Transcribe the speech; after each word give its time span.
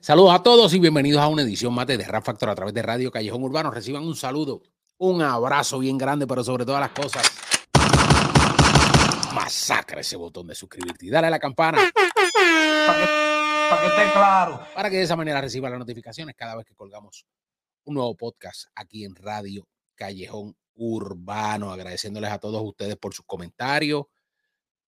Saludos 0.00 0.32
a 0.32 0.42
todos 0.44 0.72
y 0.74 0.78
bienvenidos 0.78 1.20
a 1.20 1.26
una 1.26 1.42
edición 1.42 1.74
más 1.74 1.86
de 1.88 1.98
Rap 1.98 2.24
Factor 2.24 2.48
a 2.50 2.54
través 2.54 2.72
de 2.72 2.82
Radio 2.82 3.10
Callejón 3.10 3.42
Urbano. 3.42 3.72
Reciban 3.72 4.04
un 4.04 4.14
saludo, 4.14 4.62
un 4.96 5.22
abrazo 5.22 5.80
bien 5.80 5.98
grande, 5.98 6.24
pero 6.24 6.44
sobre 6.44 6.64
todas 6.64 6.80
las 6.80 6.90
cosas, 6.90 7.28
masacra 9.34 10.00
ese 10.00 10.16
botón 10.16 10.46
de 10.46 10.54
suscribirte 10.54 11.06
y 11.06 11.10
dale 11.10 11.26
a 11.26 11.30
la 11.30 11.40
campana. 11.40 11.90
Para 12.86 13.82
que, 13.82 13.86
esté 13.88 14.12
claro. 14.12 14.60
Para 14.72 14.88
que 14.88 14.96
de 14.98 15.02
esa 15.02 15.16
manera 15.16 15.40
reciba 15.40 15.68
las 15.68 15.80
notificaciones 15.80 16.36
cada 16.36 16.54
vez 16.54 16.64
que 16.64 16.76
colgamos 16.76 17.26
un 17.84 17.94
nuevo 17.94 18.16
podcast 18.16 18.66
aquí 18.76 19.04
en 19.04 19.16
Radio 19.16 19.66
Callejón 19.96 20.56
Urbano. 20.74 21.72
Agradeciéndoles 21.72 22.30
a 22.30 22.38
todos 22.38 22.62
ustedes 22.62 22.96
por 22.96 23.14
sus 23.14 23.26
comentarios, 23.26 24.04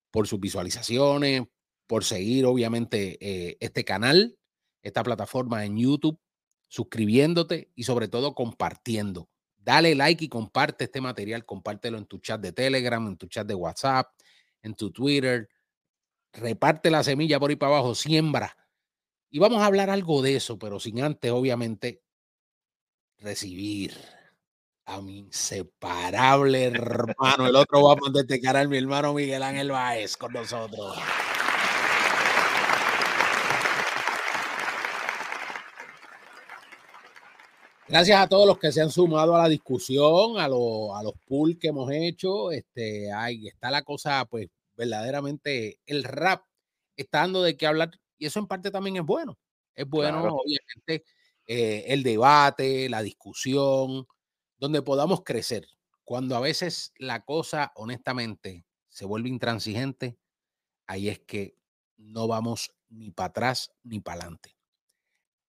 por 0.09 0.25
sus 0.25 0.39
visualizaciones, 0.39 1.43
por 1.85 2.05
seguir 2.05 2.45
obviamente 2.45 3.17
eh, 3.19 3.57
este 3.59 3.83
canal 3.83 4.37
esta 4.81 5.03
plataforma 5.03 5.65
en 5.65 5.77
YouTube, 5.77 6.19
suscribiéndote 6.67 7.71
y 7.75 7.83
sobre 7.83 8.07
todo 8.07 8.33
compartiendo. 8.33 9.29
Dale 9.57 9.93
like 9.93 10.25
y 10.25 10.29
comparte 10.29 10.85
este 10.85 11.01
material, 11.01 11.45
compártelo 11.45 11.97
en 11.97 12.05
tu 12.05 12.17
chat 12.19 12.41
de 12.41 12.51
Telegram, 12.51 13.05
en 13.07 13.17
tu 13.17 13.27
chat 13.27 13.45
de 13.45 13.53
WhatsApp, 13.53 14.11
en 14.63 14.73
tu 14.73 14.91
Twitter. 14.91 15.49
Reparte 16.33 16.89
la 16.89 17.03
semilla 17.03 17.39
por 17.39 17.49
ahí 17.49 17.55
para 17.55 17.73
abajo, 17.75 17.93
siembra. 17.93 18.57
Y 19.29 19.39
vamos 19.39 19.61
a 19.61 19.65
hablar 19.65 19.89
algo 19.89 20.21
de 20.21 20.35
eso, 20.35 20.57
pero 20.57 20.79
sin 20.79 21.01
antes, 21.01 21.31
obviamente, 21.31 22.01
recibir 23.19 23.93
a 24.85 25.01
mi 25.01 25.19
inseparable 25.19 26.65
hermano. 26.65 27.47
El 27.47 27.55
otro 27.55 27.83
va 27.83 27.93
a 27.93 27.95
poner 27.95 28.25
este 28.27 28.67
mi 28.67 28.77
hermano 28.77 29.13
Miguel 29.13 29.43
Ángel 29.43 29.71
con 30.17 30.33
nosotros. 30.33 30.97
Gracias 37.91 38.21
a 38.21 38.29
todos 38.29 38.47
los 38.47 38.57
que 38.57 38.71
se 38.71 38.81
han 38.81 38.89
sumado 38.89 39.35
a 39.35 39.39
la 39.39 39.49
discusión, 39.49 40.39
a, 40.39 40.45
a 40.45 40.47
los 40.47 41.13
pools 41.27 41.57
que 41.59 41.67
hemos 41.67 41.91
hecho. 41.91 42.49
Este, 42.49 43.11
ahí 43.11 43.49
está 43.49 43.69
la 43.69 43.81
cosa, 43.81 44.23
pues 44.29 44.47
verdaderamente 44.77 45.77
el 45.85 46.05
rap 46.05 46.45
está 46.95 47.19
dando 47.19 47.43
de 47.43 47.57
qué 47.57 47.67
hablar 47.67 47.91
y 48.17 48.27
eso 48.27 48.39
en 48.39 48.47
parte 48.47 48.71
también 48.71 48.95
es 48.95 49.03
bueno. 49.03 49.37
Es 49.75 49.89
bueno, 49.89 50.23
obviamente, 50.23 51.03
eh, 51.45 51.83
el 51.87 52.01
debate, 52.01 52.87
la 52.87 53.01
discusión, 53.01 54.07
donde 54.57 54.81
podamos 54.81 55.23
crecer. 55.25 55.67
Cuando 56.05 56.37
a 56.37 56.39
veces 56.39 56.93
la 56.97 57.25
cosa, 57.25 57.73
honestamente, 57.75 58.63
se 58.87 59.03
vuelve 59.03 59.27
intransigente, 59.27 60.17
ahí 60.87 61.09
es 61.09 61.19
que 61.19 61.57
no 61.97 62.29
vamos 62.29 62.71
ni 62.87 63.11
para 63.11 63.27
atrás 63.27 63.73
ni 63.83 63.99
para 63.99 64.21
adelante. 64.21 64.60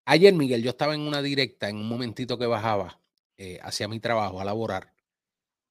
Ayer, 0.04 0.34
Miguel, 0.34 0.62
yo 0.62 0.70
estaba 0.70 0.94
en 0.94 1.02
una 1.02 1.22
directa 1.22 1.68
en 1.68 1.76
un 1.76 1.88
momentito 1.88 2.36
que 2.36 2.46
bajaba 2.46 3.00
eh, 3.36 3.60
hacia 3.62 3.86
mi 3.88 4.00
trabajo 4.00 4.40
a 4.40 4.44
laborar 4.44 4.92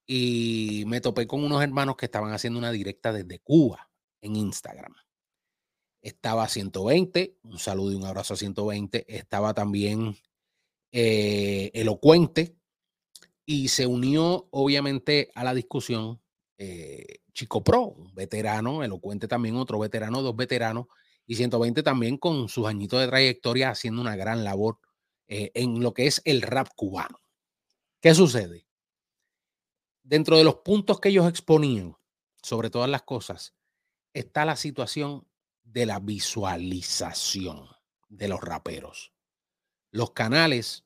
y 0.06 0.84
me 0.86 1.00
topé 1.00 1.26
con 1.26 1.44
unos 1.44 1.62
hermanos 1.62 1.96
que 1.96 2.06
estaban 2.06 2.32
haciendo 2.32 2.58
una 2.58 2.72
directa 2.72 3.12
desde 3.12 3.40
Cuba 3.40 3.90
en 4.22 4.36
Instagram. 4.36 4.94
Estaba 6.00 6.48
120, 6.48 7.38
un 7.42 7.58
saludo 7.58 7.92
y 7.92 7.94
un 7.96 8.04
abrazo 8.04 8.34
a 8.34 8.36
120. 8.36 9.04
Estaba 9.06 9.54
también 9.54 10.16
eh, 10.90 11.70
Elocuente 11.74 12.56
y 13.44 13.68
se 13.68 13.86
unió 13.86 14.48
obviamente 14.50 15.30
a 15.34 15.44
la 15.44 15.54
discusión 15.54 16.20
eh, 16.58 17.20
Chico 17.32 17.62
Pro, 17.62 17.82
un 17.82 18.14
veterano, 18.14 18.82
Elocuente 18.82 19.28
también, 19.28 19.56
otro 19.56 19.78
veterano, 19.78 20.22
dos 20.22 20.34
veteranos 20.34 20.86
y 21.26 21.36
120 21.36 21.82
también 21.82 22.16
con 22.16 22.48
sus 22.48 22.66
añitos 22.66 23.00
de 23.00 23.08
trayectoria 23.08 23.70
haciendo 23.70 24.00
una 24.00 24.16
gran 24.16 24.44
labor 24.44 24.78
eh, 25.28 25.50
en 25.54 25.82
lo 25.82 25.94
que 25.94 26.06
es 26.06 26.20
el 26.24 26.42
rap 26.42 26.68
cubano. 26.76 27.18
¿Qué 28.00 28.14
sucede? 28.14 28.66
Dentro 30.02 30.36
de 30.36 30.44
los 30.44 30.56
puntos 30.56 31.00
que 31.00 31.10
ellos 31.10 31.28
exponían, 31.28 31.96
sobre 32.42 32.70
todas 32.70 32.90
las 32.90 33.02
cosas, 33.02 33.54
está 34.12 34.44
la 34.44 34.56
situación 34.56 35.26
de 35.62 35.86
la 35.86 36.00
visualización 36.00 37.68
de 38.08 38.28
los 38.28 38.40
raperos. 38.40 39.12
Los 39.90 40.10
canales 40.10 40.84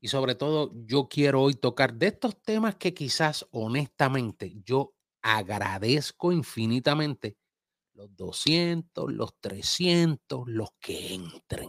y 0.00 0.08
sobre 0.08 0.34
todo 0.34 0.72
yo 0.86 1.08
quiero 1.08 1.42
hoy 1.42 1.54
tocar 1.54 1.94
de 1.94 2.08
estos 2.08 2.40
temas 2.42 2.76
que 2.76 2.94
quizás 2.94 3.46
honestamente 3.50 4.54
yo 4.64 4.94
agradezco 5.22 6.32
infinitamente 6.32 7.36
los 8.00 8.16
200, 8.16 9.12
los 9.12 9.38
300, 9.40 10.48
los 10.48 10.70
que 10.80 11.14
entren. 11.14 11.68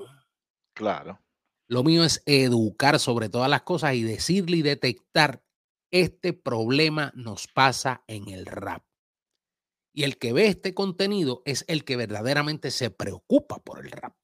Claro. 0.74 1.20
Lo 1.68 1.84
mío 1.84 2.06
es 2.06 2.24
educar 2.26 3.00
sobre 3.00 3.28
todas 3.28 3.50
las 3.50 3.64
cosas 3.64 3.96
y 3.96 4.04
decirle 4.04 4.58
y 4.58 4.62
detectar, 4.62 5.44
este 5.92 6.32
problema 6.32 7.12
nos 7.16 7.48
pasa 7.48 8.06
en 8.08 8.30
el 8.30 8.46
rap. 8.46 8.86
Y 9.94 10.04
el 10.04 10.18
que 10.18 10.32
ve 10.32 10.48
este 10.48 10.74
contenido 10.74 11.42
es 11.46 11.66
el 11.68 11.84
que 11.84 11.98
verdaderamente 11.98 12.72
se 12.72 12.92
preocupa 12.92 13.62
por 13.62 13.86
el 13.86 13.92
rap. 13.92 14.16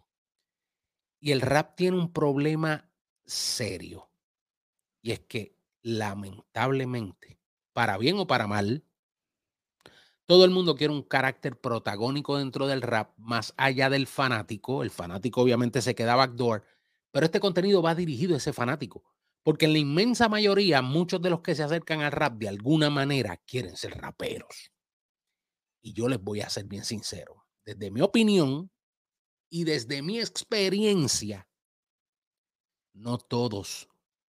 Y 1.19 1.31
el 1.31 1.41
rap 1.41 1.75
tiene 1.75 1.97
un 1.97 2.13
problema 2.13 2.89
serio. 3.25 4.09
Y 5.01 5.11
es 5.11 5.19
que 5.19 5.57
lamentablemente, 5.81 7.41
para 7.73 7.97
bien 7.97 8.17
o 8.17 8.27
para 8.27 8.47
mal, 8.47 8.86
todo 10.27 10.43
el 10.43 10.51
mundo 10.51 10.75
quiere 10.75 10.93
un 10.93 11.03
carácter 11.03 11.57
protagónico 11.59 12.37
dentro 12.37 12.67
del 12.67 12.81
rap, 12.81 13.17
más 13.17 13.53
allá 13.55 13.89
del 13.89 14.07
fanático. 14.07 14.83
El 14.83 14.91
fanático 14.91 15.41
obviamente 15.41 15.81
se 15.81 15.95
queda 15.95 16.17
backdoor, 16.17 16.65
pero 17.11 17.25
este 17.25 17.39
contenido 17.39 17.81
va 17.81 17.95
dirigido 17.95 18.35
a 18.35 18.37
ese 18.37 18.51
fanático. 18.51 19.03
Porque 19.41 19.65
en 19.65 19.73
la 19.73 19.79
inmensa 19.79 20.27
mayoría, 20.27 20.81
muchos 20.81 21.21
de 21.21 21.29
los 21.29 21.39
que 21.39 21.55
se 21.55 21.63
acercan 21.63 22.01
al 22.01 22.11
rap 22.11 22.33
de 22.33 22.49
alguna 22.49 22.89
manera 22.89 23.37
quieren 23.37 23.77
ser 23.77 23.97
raperos. 23.97 24.73
Y 25.81 25.93
yo 25.93 26.09
les 26.09 26.21
voy 26.21 26.41
a 26.41 26.49
ser 26.49 26.65
bien 26.65 26.83
sincero. 26.83 27.45
Desde 27.63 27.89
mi 27.89 28.01
opinión 28.01 28.69
y 29.49 29.63
desde 29.63 30.01
mi 30.01 30.19
experiencia, 30.19 31.47
no 32.93 33.17
todos 33.17 33.87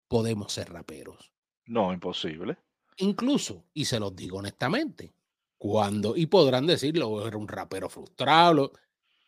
podemos 0.09 0.51
ser 0.51 0.73
raperos. 0.73 1.31
No, 1.65 1.93
imposible. 1.93 2.57
Incluso, 2.97 3.63
y 3.73 3.85
se 3.85 3.99
los 3.99 4.13
digo 4.13 4.39
honestamente, 4.39 5.15
cuando, 5.57 6.15
y 6.15 6.25
podrán 6.25 6.67
decirlo, 6.67 7.27
era 7.27 7.37
un 7.37 7.47
rapero 7.47 7.89
frustrado. 7.89 8.73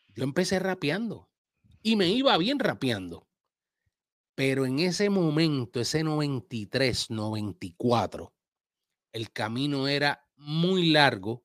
Yo 0.08 0.24
empecé 0.24 0.58
rapeando 0.58 1.28
y 1.82 1.96
me 1.96 2.08
iba 2.08 2.36
bien 2.36 2.58
rapeando. 2.58 3.28
Pero 4.34 4.66
en 4.66 4.78
ese 4.78 5.10
momento, 5.10 5.80
ese 5.80 6.04
93, 6.04 7.10
94, 7.10 8.32
el 9.12 9.32
camino 9.32 9.88
era 9.88 10.28
muy 10.36 10.90
largo 10.90 11.44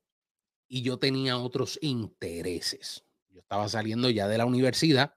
y 0.68 0.82
yo 0.82 0.98
tenía 0.98 1.38
otros 1.38 1.78
intereses. 1.82 3.04
Yo 3.30 3.40
estaba 3.40 3.68
saliendo 3.68 4.10
ya 4.10 4.28
de 4.28 4.38
la 4.38 4.46
universidad 4.46 5.16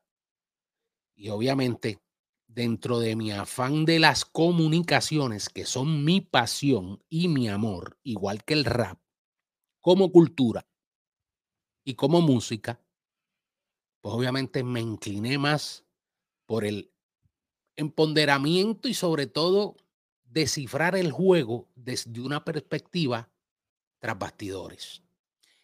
y 1.15 1.29
obviamente 1.29 1.99
dentro 2.47 2.99
de 2.99 3.15
mi 3.15 3.31
afán 3.31 3.85
de 3.85 3.99
las 3.99 4.25
comunicaciones, 4.25 5.49
que 5.49 5.65
son 5.65 6.03
mi 6.03 6.21
pasión 6.21 7.03
y 7.09 7.27
mi 7.27 7.47
amor, 7.49 7.99
igual 8.01 8.43
que 8.43 8.55
el 8.55 8.65
rap, 8.65 8.99
como 9.87 10.11
cultura 10.11 10.67
y 11.85 11.93
como 11.93 12.19
música, 12.19 12.83
pues 14.01 14.13
obviamente 14.13 14.61
me 14.61 14.81
incliné 14.81 15.37
más 15.37 15.85
por 16.45 16.65
el 16.65 16.91
empoderamiento 17.77 18.89
y 18.89 18.93
sobre 18.93 19.27
todo 19.27 19.77
descifrar 20.25 20.97
el 20.97 21.13
juego 21.13 21.69
desde 21.73 22.19
una 22.19 22.43
perspectiva 22.43 23.31
tras 23.99 24.19
bastidores. 24.19 25.03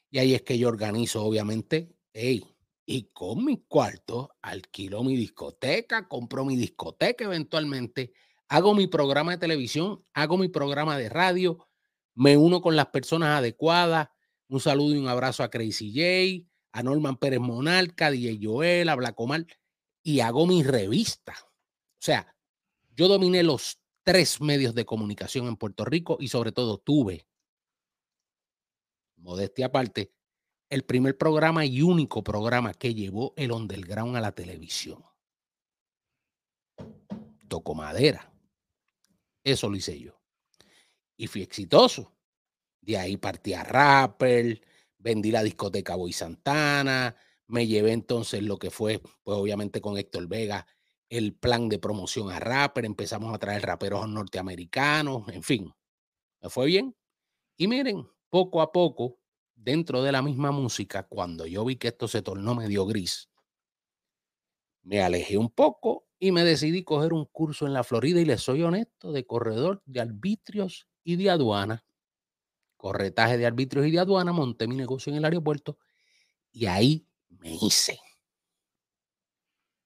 Y 0.09 0.19
ahí 0.19 0.33
es 0.33 0.43
que 0.43 0.57
yo 0.57 0.69
organizo, 0.69 1.21
obviamente, 1.25 1.93
hey, 2.13 2.45
y 2.85 3.09
con 3.11 3.43
mi 3.43 3.57
cuarto 3.67 4.37
alquilo 4.41 5.03
mi 5.03 5.17
discoteca, 5.17 6.07
compro 6.07 6.45
mi 6.45 6.55
discoteca 6.55 7.25
eventualmente, 7.25 8.13
hago 8.47 8.73
mi 8.73 8.87
programa 8.87 9.33
de 9.33 9.39
televisión, 9.39 10.01
hago 10.13 10.37
mi 10.37 10.47
programa 10.47 10.97
de 10.97 11.09
radio, 11.09 11.67
me 12.15 12.37
uno 12.37 12.61
con 12.61 12.77
las 12.77 12.87
personas 12.87 13.37
adecuadas, 13.37 14.12
un 14.53 14.59
saludo 14.59 14.93
y 14.93 14.99
un 14.99 15.07
abrazo 15.07 15.41
a 15.41 15.49
Crazy 15.49 15.91
J, 15.91 16.47
a 16.73 16.83
Norman 16.83 17.17
Pérez 17.17 17.39
Monarca, 17.39 18.11
DJ 18.11 18.37
Joel, 18.39 18.87
a 18.87 18.95
Blacomar, 18.95 19.47
y 20.03 20.19
hago 20.19 20.45
mi 20.45 20.61
revista. 20.61 21.33
O 21.43 21.97
sea, 21.97 22.35
yo 22.91 23.07
dominé 23.07 23.41
los 23.41 23.79
tres 24.03 24.41
medios 24.41 24.75
de 24.75 24.85
comunicación 24.85 25.47
en 25.47 25.57
Puerto 25.57 25.85
Rico 25.85 26.17
y 26.19 26.27
sobre 26.27 26.51
todo 26.51 26.77
tuve, 26.77 27.27
modestia 29.15 29.67
aparte, 29.67 30.13
el 30.69 30.83
primer 30.83 31.17
programa 31.17 31.65
y 31.65 31.81
único 31.81 32.23
programa 32.23 32.75
que 32.75 32.93
llevó 32.93 33.33
el 33.35 33.51
underground 33.51 34.15
a 34.17 34.21
la 34.21 34.33
televisión. 34.33 35.03
Toco 37.47 37.73
madera. 37.73 38.31
Eso 39.43 39.67
lo 39.67 39.77
hice 39.77 39.99
yo. 39.99 40.21
Y 41.17 41.25
fui 41.25 41.41
exitoso. 41.41 42.13
De 42.83 42.97
ahí 42.97 43.17
partí 43.17 43.53
a 43.53 43.63
Rapper, 43.63 44.61
vendí 44.97 45.31
la 45.31 45.43
discoteca 45.43 45.95
Boy 45.95 46.13
Santana, 46.13 47.15
Me 47.47 47.67
llevé 47.67 47.91
entonces 47.93 48.43
lo 48.43 48.57
que 48.57 48.69
fue, 48.71 48.99
pues 49.23 49.37
obviamente 49.37 49.81
con 49.81 49.97
Héctor 49.97 50.27
Vega, 50.27 50.67
el 51.09 51.33
plan 51.35 51.69
de 51.69 51.79
promoción 51.79 52.31
a 52.31 52.39
rapper, 52.39 52.85
empezamos 52.85 53.33
a 53.33 53.37
traer 53.37 53.61
raperos 53.63 54.07
norteamericanos, 54.09 55.27
en 55.29 55.43
fin, 55.43 55.71
me 56.41 56.49
fue 56.49 56.67
bien. 56.67 56.95
Y 57.57 57.67
miren, 57.67 58.07
poco 58.29 58.61
a 58.61 58.71
poco, 58.71 59.19
dentro 59.55 60.03
de 60.03 60.11
la 60.11 60.21
misma 60.21 60.51
música, 60.51 61.07
cuando 61.07 61.45
yo 61.47 61.65
vi 61.65 61.77
que 61.77 61.89
esto 61.89 62.07
se 62.07 62.21
tornó 62.21 62.55
medio 62.55 62.85
gris, 62.85 63.29
me 64.83 65.01
alejé 65.01 65.37
un 65.37 65.49
poco 65.49 66.07
y 66.19 66.31
me 66.31 66.43
decidí 66.43 66.83
coger 66.83 67.13
un 67.13 67.25
curso 67.25 67.65
en 67.67 67.73
la 67.73 67.83
Florida 67.83 68.19
y 68.21 68.25
les 68.25 68.41
soy 68.41 68.63
honesto, 68.63 69.11
de 69.11 69.25
corredor 69.25 69.81
de 69.85 70.01
arbitrios 70.01 70.87
y 71.03 71.15
de 71.17 71.29
aduana. 71.29 71.83
Corretaje 72.83 73.37
de 73.37 73.45
arbitrios 73.45 73.87
y 73.87 73.91
de 73.91 73.99
aduana, 73.99 74.33
monté 74.33 74.67
mi 74.67 74.75
negocio 74.75 75.09
en 75.09 75.15
el 75.15 75.23
aeropuerto 75.23 75.77
y 76.51 76.65
ahí 76.65 77.07
me 77.29 77.55
hice. 77.55 77.97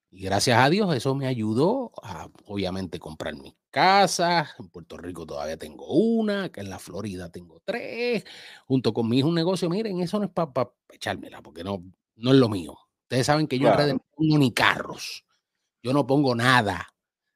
Y 0.10 0.24
gracias 0.24 0.58
a 0.58 0.68
Dios 0.72 0.96
eso 0.96 1.14
me 1.14 1.28
ayudó 1.28 1.92
a, 2.02 2.28
obviamente, 2.46 2.98
comprar 2.98 3.36
mi 3.36 3.56
casa. 3.70 4.50
En 4.58 4.70
Puerto 4.70 4.98
Rico 4.98 5.28
todavía 5.28 5.58
tengo 5.58 5.86
una, 5.86 6.52
que 6.52 6.62
en 6.62 6.72
la 6.72 6.80
Florida 6.80 7.30
tengo 7.32 7.62
tres. 7.64 8.24
Junto 8.66 8.92
con 8.96 9.08
mi 9.08 9.20
hijo 9.20 9.28
un 9.28 9.36
negocio. 9.36 9.70
Miren, 9.70 10.00
eso 10.00 10.18
no 10.18 10.26
es 10.26 10.32
para 10.32 10.72
echármela, 10.92 11.44
porque 11.44 11.64
no, 11.64 11.84
no 12.16 12.32
es 12.32 12.38
lo 12.38 12.50
mío. 12.50 12.80
Ustedes 13.04 13.28
saben 13.28 13.48
que 13.48 13.60
yo 13.60 13.70
no 13.70 14.00
pongo 14.16 14.40
ni 14.40 14.52
carros. 14.54 15.24
Yo 15.84 15.94
no 15.94 16.08
pongo 16.08 16.34
nada, 16.34 16.88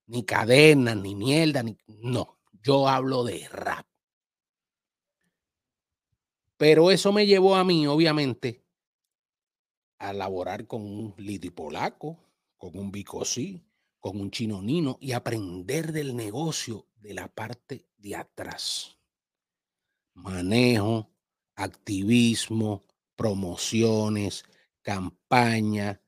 ni 0.07 0.25
cadenas, 0.25 0.97
ni 0.97 1.13
mierda, 1.13 1.61
ni. 1.61 1.77
No, 1.85 2.39
yo 2.63 2.87
hablo 2.87 3.23
de 3.23 3.47
rap. 3.49 3.85
Pero 6.61 6.91
eso 6.91 7.11
me 7.11 7.25
llevó 7.25 7.55
a 7.55 7.63
mí, 7.63 7.87
obviamente, 7.87 8.63
a 9.97 10.13
laborar 10.13 10.67
con 10.67 10.83
un 10.83 11.15
liti 11.17 11.49
polaco, 11.49 12.19
con 12.55 12.77
un 12.77 12.91
bicosí, 12.91 13.65
con 13.99 14.21
un 14.21 14.29
chino 14.29 14.61
nino 14.61 14.99
y 15.01 15.13
aprender 15.13 15.91
del 15.91 16.15
negocio 16.15 16.85
de 16.97 17.15
la 17.15 17.27
parte 17.29 17.87
de 17.97 18.15
atrás. 18.15 18.95
Manejo, 20.13 21.09
activismo, 21.55 22.83
promociones, 23.15 24.45
campaña, 24.83 25.99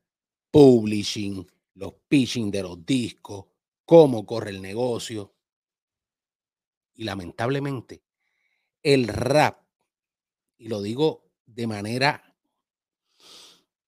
publishing, 0.52 1.44
los 1.74 1.94
pitching 2.06 2.52
de 2.52 2.62
los 2.62 2.86
discos, 2.86 3.46
cómo 3.84 4.24
corre 4.24 4.50
el 4.50 4.62
negocio. 4.62 5.34
Y 6.94 7.02
lamentablemente, 7.02 8.04
el 8.84 9.08
rap, 9.08 9.63
y 10.64 10.68
lo 10.68 10.80
digo 10.80 11.30
de 11.44 11.66
manera 11.66 12.34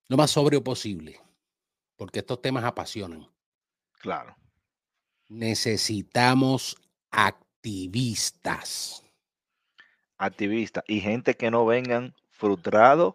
lo 0.08 0.18
más 0.18 0.30
sobrio 0.32 0.62
posible, 0.62 1.18
porque 1.96 2.18
estos 2.18 2.42
temas 2.42 2.64
apasionan. 2.64 3.26
Claro. 3.92 4.36
Necesitamos 5.26 6.76
activistas. 7.10 9.02
Activistas 10.18 10.84
y 10.86 11.00
gente 11.00 11.34
que 11.34 11.50
no 11.50 11.64
vengan 11.64 12.14
frustrados 12.28 13.14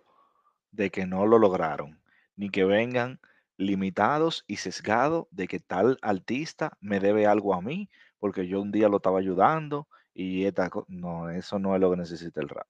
de 0.72 0.90
que 0.90 1.06
no 1.06 1.28
lo 1.28 1.38
lograron, 1.38 2.02
ni 2.36 2.50
que 2.50 2.66
vengan 2.66 3.22
limitados 3.58 4.44
y 4.48 4.56
sesgados 4.56 5.28
de 5.30 5.48
que 5.48 5.60
tal 5.60 6.00
artista 6.02 6.75
me 6.81 7.00
debe 7.00 7.28
algo 7.28 7.54
a 7.54 7.62
mí, 7.62 7.92
porque 8.18 8.48
yo 8.48 8.60
un 8.60 8.72
día 8.72 8.90
lo 8.90 8.98
estaba 8.98 9.19
ayudando 9.19 9.88
y 10.16 10.46
esta 10.46 10.72
no, 10.88 11.30
eso 11.30 11.60
no 11.60 11.75
es 11.75 11.81
lo 11.81 11.92
que 11.92 11.98
necesita 11.98 12.42
el 12.42 12.50
rap. 12.50 12.66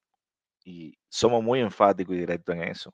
Y 0.63 0.97
somos 1.09 1.43
muy 1.43 1.59
enfáticos 1.59 2.15
y 2.15 2.19
directos 2.19 2.55
en 2.55 2.63
eso. 2.63 2.93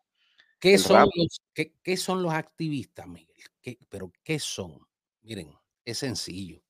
¿Qué, 0.59 0.77
son 0.77 1.07
los, 1.15 1.41
qué, 1.53 1.97
son 1.97 2.23
los, 2.23 2.33
activistas, 2.33 3.07
Miguel? 3.07 3.77
¿Pero 3.89 4.11
qué 4.23 4.39
son? 4.39 4.79
Miren, 5.21 5.53
es 5.85 5.99
sencillo. 5.99 6.63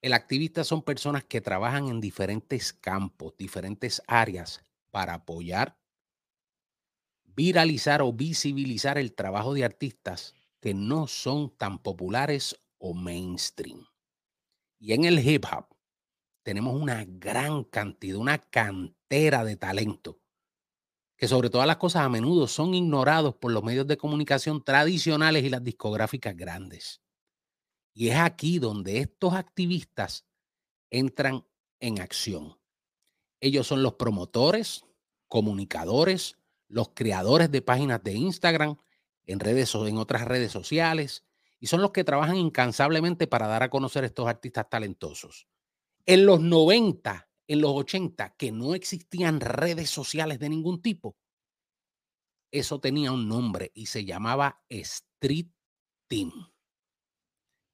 El 0.00 0.14
activista 0.14 0.64
son 0.64 0.82
personas 0.82 1.24
que 1.24 1.40
trabajan 1.40 1.88
en 1.88 2.00
diferentes 2.00 2.72
campos, 2.72 3.36
diferentes 3.36 4.02
áreas 4.06 4.64
para 4.90 5.14
apoyar 5.14 5.76
viralizar 7.34 8.02
o 8.02 8.12
visibilizar 8.12 8.98
el 8.98 9.14
trabajo 9.14 9.54
de 9.54 9.64
artistas 9.64 10.34
que 10.60 10.74
no 10.74 11.06
son 11.06 11.50
tan 11.56 11.78
populares 11.78 12.56
o 12.78 12.94
mainstream. 12.94 13.86
Y 14.78 14.92
en 14.92 15.04
el 15.04 15.18
hip 15.26 15.44
hop 15.52 15.71
tenemos 16.42 16.80
una 16.80 17.04
gran 17.06 17.64
cantidad, 17.64 18.16
una 18.16 18.38
cantera 18.38 19.44
de 19.44 19.56
talento 19.56 20.22
que 21.22 21.28
sobre 21.28 21.50
todas 21.50 21.68
las 21.68 21.76
cosas 21.76 22.02
a 22.02 22.08
menudo 22.08 22.48
son 22.48 22.74
ignorados 22.74 23.36
por 23.36 23.52
los 23.52 23.62
medios 23.62 23.86
de 23.86 23.96
comunicación 23.96 24.60
tradicionales 24.64 25.44
y 25.44 25.50
las 25.50 25.62
discográficas 25.62 26.36
grandes. 26.36 27.00
Y 27.94 28.08
es 28.08 28.16
aquí 28.16 28.58
donde 28.58 28.98
estos 28.98 29.32
activistas 29.34 30.26
entran 30.90 31.46
en 31.78 32.00
acción. 32.00 32.58
Ellos 33.38 33.68
son 33.68 33.84
los 33.84 33.94
promotores, 33.94 34.84
comunicadores, 35.28 36.38
los 36.66 36.88
creadores 36.92 37.52
de 37.52 37.62
páginas 37.62 38.02
de 38.02 38.14
Instagram, 38.14 38.78
en 39.24 39.38
redes 39.38 39.72
en 39.76 39.98
otras 39.98 40.26
redes 40.26 40.50
sociales, 40.50 41.24
y 41.60 41.68
son 41.68 41.82
los 41.82 41.92
que 41.92 42.02
trabajan 42.02 42.34
incansablemente 42.34 43.28
para 43.28 43.46
dar 43.46 43.62
a 43.62 43.70
conocer 43.70 44.02
a 44.02 44.08
estos 44.08 44.26
artistas 44.26 44.68
talentosos. 44.68 45.46
En 46.06 46.26
los 46.26 46.40
90, 46.40 47.28
en 47.46 47.60
los 47.60 47.72
80, 47.72 48.34
que 48.36 48.52
no 48.52 48.74
existían 48.74 49.40
redes 49.40 49.90
sociales 49.90 50.38
de 50.38 50.48
ningún 50.48 50.82
tipo, 50.82 51.16
eso 52.50 52.80
tenía 52.80 53.12
un 53.12 53.28
nombre 53.28 53.70
y 53.74 53.86
se 53.86 54.04
llamaba 54.04 54.62
Street 54.68 55.48
Team. 56.08 56.32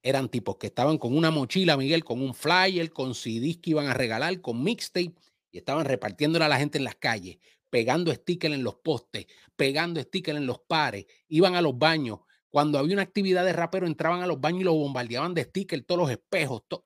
Eran 0.01 0.29
tipos 0.29 0.57
que 0.57 0.67
estaban 0.67 0.97
con 0.97 1.17
una 1.17 1.31
mochila, 1.31 1.75
Miguel, 1.75 2.05
con 2.05 2.21
un 2.21 2.33
flyer, 2.33 2.93
con 2.93 3.13
CDs 3.13 3.57
que 3.57 3.71
iban 3.71 3.87
a 3.87 3.93
regalar, 3.93 4.39
con 4.39 4.63
mixtape, 4.63 5.15
y 5.51 5.57
estaban 5.57 5.85
repartiéndole 5.85 6.45
a 6.45 6.49
la 6.49 6.59
gente 6.59 6.77
en 6.77 6.85
las 6.85 6.95
calles 6.95 7.39
pegando 7.69 8.13
stickers 8.13 8.55
en 8.55 8.63
los 8.63 8.75
postes, 8.75 9.27
pegando 9.55 10.01
stickers 10.01 10.37
en 10.37 10.45
los 10.45 10.59
pares, 10.59 11.05
iban 11.27 11.55
a 11.55 11.61
los 11.61 11.77
baños. 11.77 12.19
Cuando 12.49 12.79
había 12.79 12.93
una 12.93 13.03
actividad 13.03 13.45
de 13.45 13.53
rapero, 13.53 13.85
entraban 13.85 14.21
a 14.21 14.27
los 14.27 14.41
baños 14.41 14.61
y 14.61 14.65
los 14.65 14.73
bombardeaban 14.73 15.33
de 15.33 15.43
stickers, 15.43 15.85
todos 15.85 16.01
los 16.01 16.11
espejos. 16.11 16.63
todo 16.67 16.85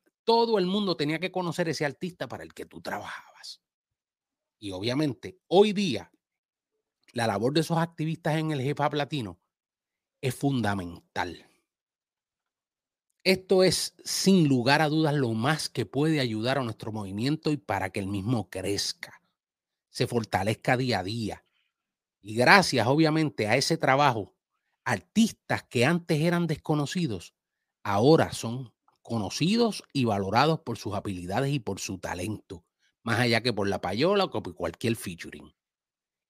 el 0.58 0.66
mundo 0.66 0.96
tenía 0.96 1.20
que 1.20 1.32
conocer 1.32 1.70
ese 1.70 1.86
artista 1.86 2.28
para 2.28 2.44
el 2.44 2.54
que 2.54 2.66
tú 2.66 2.82
trabajabas. 2.82 3.62
Y 4.60 4.72
obviamente, 4.72 5.40
hoy 5.48 5.74
día, 5.74 6.12
la 7.12 7.28
labor 7.28 7.54
de 7.54 7.62
esos 7.62 7.78
activistas 7.78 8.38
en 8.38 8.52
el 8.52 8.62
hip 8.62 8.80
hop 8.80 8.94
latino 8.94 9.40
es 10.22 10.34
fundamental. 10.34 11.46
Esto 13.26 13.64
es, 13.64 13.96
sin 14.04 14.48
lugar 14.48 14.82
a 14.82 14.90
dudas, 14.90 15.14
lo 15.14 15.34
más 15.34 15.70
que 15.70 15.86
puede 15.86 16.20
ayudar 16.20 16.58
a 16.58 16.64
nuestro 16.64 16.92
movimiento 16.92 17.52
y 17.52 17.58
para 17.58 17.90
que 17.90 18.00
el 18.00 18.08
mismo 18.08 18.50
crezca 18.50 19.24
se 19.94 20.08
fortalezca 20.08 20.76
día 20.76 21.00
a 21.00 21.04
día. 21.04 21.46
Y 22.20 22.34
gracias, 22.34 22.88
obviamente, 22.88 23.48
a 23.48 23.56
ese 23.56 23.78
trabajo, 23.78 24.36
artistas 24.84 25.64
que 25.64 25.86
antes 25.86 26.20
eran 26.20 26.48
desconocidos, 26.48 27.36
ahora 27.84 28.34
son 28.34 28.73
conocidos 29.04 29.84
y 29.94 30.06
valorados 30.06 30.62
por 30.62 30.78
sus 30.78 30.96
habilidades 30.96 31.54
y 31.54 31.60
por 31.60 31.80
su 31.80 32.00
talento, 32.00 32.66
más 33.04 33.20
allá 33.20 33.42
que 33.42 33.54
por 33.54 33.68
la 33.68 33.82
payola 33.82 34.26
o 34.26 34.44
por 34.44 34.56
cualquier 34.56 34.96
featuring. 34.96 35.54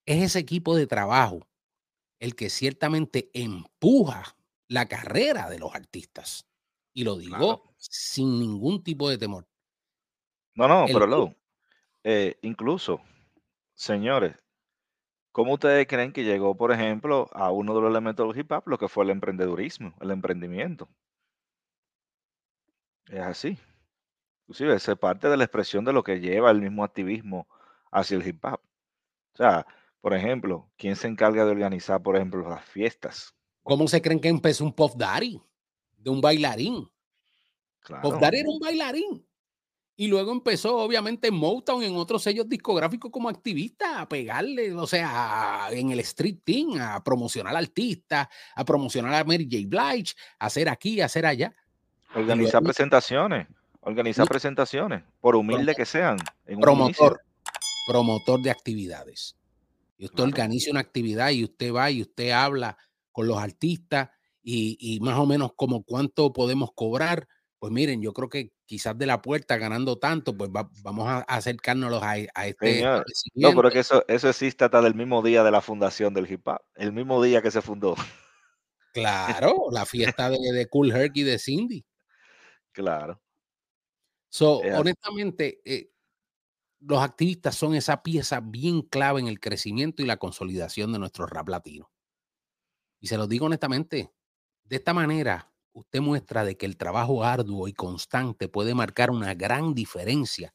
Es 0.06 0.22
ese 0.22 0.40
equipo 0.40 0.76
de 0.76 0.86
trabajo 0.86 1.48
el 2.20 2.36
que 2.36 2.50
ciertamente 2.50 3.30
empuja 3.34 4.36
la 4.68 4.86
carrera 4.86 5.48
de 5.50 5.58
los 5.58 5.74
artistas. 5.74 6.46
Y 6.92 7.04
lo 7.04 7.16
digo 7.16 7.74
sin 7.78 8.38
ningún 8.38 8.82
tipo 8.82 9.10
de 9.10 9.18
temor. 9.18 9.48
No, 10.54 10.68
no, 10.68 10.86
pero 10.86 11.06
lo, 11.06 11.34
eh, 12.04 12.38
incluso 12.42 13.00
Señores, 13.76 14.36
¿cómo 15.32 15.54
ustedes 15.54 15.86
creen 15.86 16.12
que 16.12 16.24
llegó, 16.24 16.56
por 16.56 16.72
ejemplo, 16.72 17.28
a 17.32 17.50
uno 17.52 17.74
de 17.74 17.80
los 17.82 17.90
elementos 17.90 18.26
del 18.28 18.38
hip 18.38 18.52
hop, 18.52 18.64
lo 18.66 18.78
que 18.78 18.88
fue 18.88 19.04
el 19.04 19.10
emprendedurismo, 19.10 19.94
el 20.00 20.10
emprendimiento? 20.12 20.88
Es 23.08 23.20
así. 23.20 23.58
Inclusive, 24.46 24.74
es 24.74 24.98
parte 25.00 25.28
de 25.28 25.36
la 25.36 25.44
expresión 25.44 25.84
de 25.84 25.92
lo 25.92 26.02
que 26.02 26.20
lleva 26.20 26.50
el 26.50 26.60
mismo 26.60 26.84
activismo 26.84 27.48
hacia 27.90 28.16
el 28.16 28.26
hip 28.26 28.44
hop. 28.44 28.60
O 29.32 29.36
sea, 29.36 29.66
por 30.00 30.14
ejemplo, 30.14 30.70
¿quién 30.76 30.96
se 30.96 31.08
encarga 31.08 31.44
de 31.44 31.50
organizar, 31.50 32.02
por 32.02 32.16
ejemplo, 32.16 32.48
las 32.48 32.64
fiestas? 32.64 33.34
¿Cómo 33.62 33.88
se 33.88 34.02
creen 34.02 34.20
que 34.20 34.28
empezó 34.28 34.64
un 34.64 34.74
Pop 34.74 34.94
Daddy? 34.96 35.40
De 35.96 36.10
un 36.10 36.20
bailarín. 36.20 36.86
Pop 38.02 38.20
Daddy 38.20 38.38
era 38.38 38.48
un 38.50 38.58
bailarín. 38.58 39.26
Y 39.96 40.08
luego 40.08 40.32
empezó, 40.32 40.76
obviamente, 40.78 41.28
en 41.28 41.34
Motown 41.34 41.82
en 41.84 41.96
otros 41.96 42.22
sellos 42.22 42.48
discográficos 42.48 43.12
como 43.12 43.28
activista 43.28 44.00
a 44.00 44.08
pegarle, 44.08 44.74
o 44.74 44.86
sea, 44.86 45.68
en 45.70 45.90
el 45.92 46.00
street 46.00 46.40
team, 46.44 46.80
a 46.80 47.02
promocionar 47.02 47.56
artistas, 47.56 48.26
a 48.56 48.64
promocionar 48.64 49.14
a 49.14 49.24
Mary 49.24 49.48
J. 49.50 49.68
Blige, 49.68 50.14
a 50.38 50.46
hacer 50.46 50.68
aquí, 50.68 51.00
a 51.00 51.06
hacer 51.06 51.24
allá. 51.24 51.54
Organizar 52.14 52.62
presentaciones, 52.62 53.48
organizar 53.80 54.26
presentaciones, 54.26 55.02
por 55.20 55.36
humilde 55.36 55.74
que 55.74 55.84
sean. 55.84 56.16
promotor, 56.60 57.20
promotor 57.86 58.40
de 58.40 58.50
actividades. 58.50 59.36
Y 59.96 60.06
usted 60.06 60.22
organiza 60.22 60.70
una 60.70 60.80
actividad 60.80 61.30
y 61.30 61.44
usted 61.44 61.72
va 61.72 61.90
y 61.90 62.02
usted 62.02 62.30
habla 62.30 62.76
con 63.12 63.26
los 63.26 63.38
artistas 63.38 64.10
y, 64.42 64.98
más 65.00 65.18
o 65.18 65.26
menos 65.26 65.52
como 65.56 65.82
cuánto 65.82 66.32
podemos 66.32 66.70
cobrar. 66.74 67.28
Pues 67.58 67.72
miren, 67.72 68.02
yo 68.02 68.12
creo 68.12 68.28
que 68.28 68.52
quizás 68.66 68.96
de 68.98 69.06
la 69.06 69.22
puerta 69.22 69.56
ganando 69.56 69.98
tanto, 69.98 70.36
pues 70.36 70.50
vamos 70.52 71.08
a 71.08 71.20
acercarnos 71.20 72.02
a, 72.02 72.16
a 72.34 72.46
este 72.46 72.84
No, 73.34 73.54
pero 73.54 73.70
que 73.70 73.78
eso, 73.78 74.04
eso 74.06 74.28
existe 74.28 74.64
hasta 74.64 74.86
el 74.86 74.94
mismo 74.94 75.22
día 75.22 75.42
de 75.42 75.50
la 75.50 75.62
fundación 75.62 76.12
del 76.12 76.30
hip 76.30 76.46
hop, 76.46 76.60
el 76.74 76.92
mismo 76.92 77.22
día 77.22 77.40
que 77.40 77.50
se 77.50 77.62
fundó. 77.62 77.94
Claro, 78.92 79.66
la 79.70 79.86
fiesta 79.86 80.28
de, 80.28 80.38
de 80.52 80.66
Cool 80.66 80.92
Herc 80.92 81.16
y 81.16 81.22
de 81.22 81.38
Cindy. 81.38 81.84
Claro. 82.74 83.20
So, 84.32 84.68
honestamente, 84.70 85.60
eh, 85.64 85.90
los 86.80 87.00
activistas 87.02 87.54
son 87.56 87.74
esa 87.74 88.02
pieza 88.02 88.40
bien 88.40 88.82
clave 88.82 89.20
en 89.20 89.28
el 89.28 89.40
crecimiento 89.40 90.02
y 90.02 90.06
la 90.06 90.18
consolidación 90.18 90.92
de 90.92 90.98
nuestro 91.00 91.26
rap 91.26 91.48
latino. 91.50 91.90
Y 93.02 93.08
se 93.08 93.16
lo 93.16 93.26
digo 93.26 93.46
honestamente, 93.46 94.12
de 94.64 94.76
esta 94.76 94.94
manera 94.94 95.52
usted 95.72 96.00
muestra 96.00 96.44
de 96.44 96.56
que 96.56 96.66
el 96.66 96.76
trabajo 96.76 97.24
arduo 97.24 97.68
y 97.68 97.72
constante 97.72 98.48
puede 98.48 98.74
marcar 98.74 99.10
una 99.10 99.34
gran 99.34 99.74
diferencia 99.74 100.54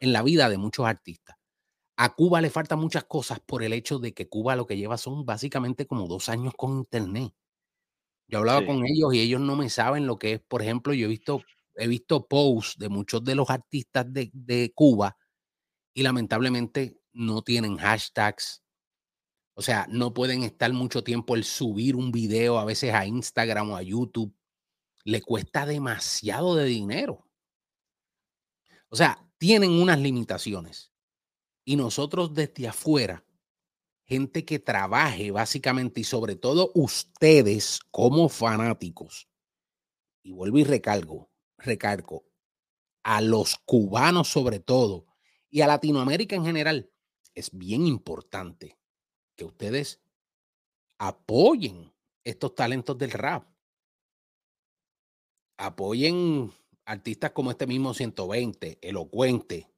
en 0.00 0.12
la 0.12 0.22
vida 0.22 0.48
de 0.50 0.58
muchos 0.58 0.86
artistas. 0.86 1.36
A 1.96 2.14
Cuba 2.14 2.40
le 2.42 2.50
faltan 2.50 2.80
muchas 2.80 3.04
cosas 3.04 3.40
por 3.40 3.62
el 3.64 3.72
hecho 3.74 3.98
de 4.00 4.14
que 4.14 4.28
Cuba 4.28 4.56
lo 4.56 4.66
que 4.66 4.76
lleva 4.78 4.98
son 4.98 5.26
básicamente 5.26 5.86
como 5.86 6.08
dos 6.08 6.28
años 6.30 6.54
con 6.56 6.78
Internet. 6.78 7.32
Yo 8.28 8.38
hablaba 8.38 8.64
con 8.64 8.84
ellos 8.86 9.12
y 9.14 9.20
ellos 9.20 9.40
no 9.40 9.56
me 9.56 9.68
saben 9.68 10.06
lo 10.06 10.18
que 10.18 10.34
es, 10.34 10.40
por 10.40 10.62
ejemplo, 10.62 10.94
yo 10.94 11.06
he 11.06 11.08
visto, 11.08 11.42
he 11.74 11.86
visto 11.86 12.26
posts 12.26 12.78
de 12.78 12.88
muchos 12.88 13.22
de 13.24 13.34
los 13.34 13.50
artistas 13.50 14.10
de, 14.12 14.30
de 14.32 14.72
Cuba 14.74 15.16
y 15.94 16.02
lamentablemente 16.02 16.98
no 17.12 17.42
tienen 17.42 17.76
hashtags. 17.76 18.62
O 19.54 19.62
sea, 19.62 19.86
no 19.90 20.14
pueden 20.14 20.42
estar 20.42 20.72
mucho 20.72 21.04
tiempo 21.04 21.34
el 21.34 21.44
subir 21.44 21.94
un 21.94 22.10
video 22.10 22.58
a 22.58 22.64
veces 22.64 22.94
a 22.94 23.06
Instagram 23.06 23.70
o 23.70 23.76
a 23.76 23.82
YouTube. 23.82 24.34
Le 25.04 25.20
cuesta 25.20 25.66
demasiado 25.66 26.54
de 26.54 26.64
dinero. 26.64 27.28
O 28.88 28.96
sea, 28.96 29.26
tienen 29.38 29.72
unas 29.72 29.98
limitaciones. 29.98 30.92
Y 31.64 31.76
nosotros 31.76 32.32
desde 32.34 32.68
afuera, 32.68 33.24
gente 34.12 34.44
que 34.44 34.58
trabaje 34.58 35.30
básicamente 35.30 36.02
y 36.02 36.04
sobre 36.04 36.36
todo 36.36 36.70
ustedes 36.74 37.80
como 37.90 38.28
fanáticos, 38.28 39.26
y 40.22 40.32
vuelvo 40.32 40.58
y 40.58 40.64
recargo, 40.64 41.30
recargo, 41.56 42.26
a 43.02 43.22
los 43.22 43.56
cubanos 43.56 44.28
sobre 44.28 44.60
todo, 44.60 45.06
y 45.48 45.62
a 45.62 45.66
Latinoamérica 45.66 46.36
en 46.36 46.44
general, 46.44 46.90
es 47.34 47.56
bien 47.56 47.86
importante 47.86 48.78
que 49.34 49.46
ustedes 49.46 50.02
apoyen 50.98 51.90
estos 52.22 52.54
talentos 52.54 52.98
del 52.98 53.12
rap. 53.12 53.48
Apoyen 55.56 56.52
artistas 56.84 57.30
como 57.30 57.50
este 57.50 57.66
mismo 57.66 57.94
120, 57.94 58.78
Elocuente, 58.82 59.70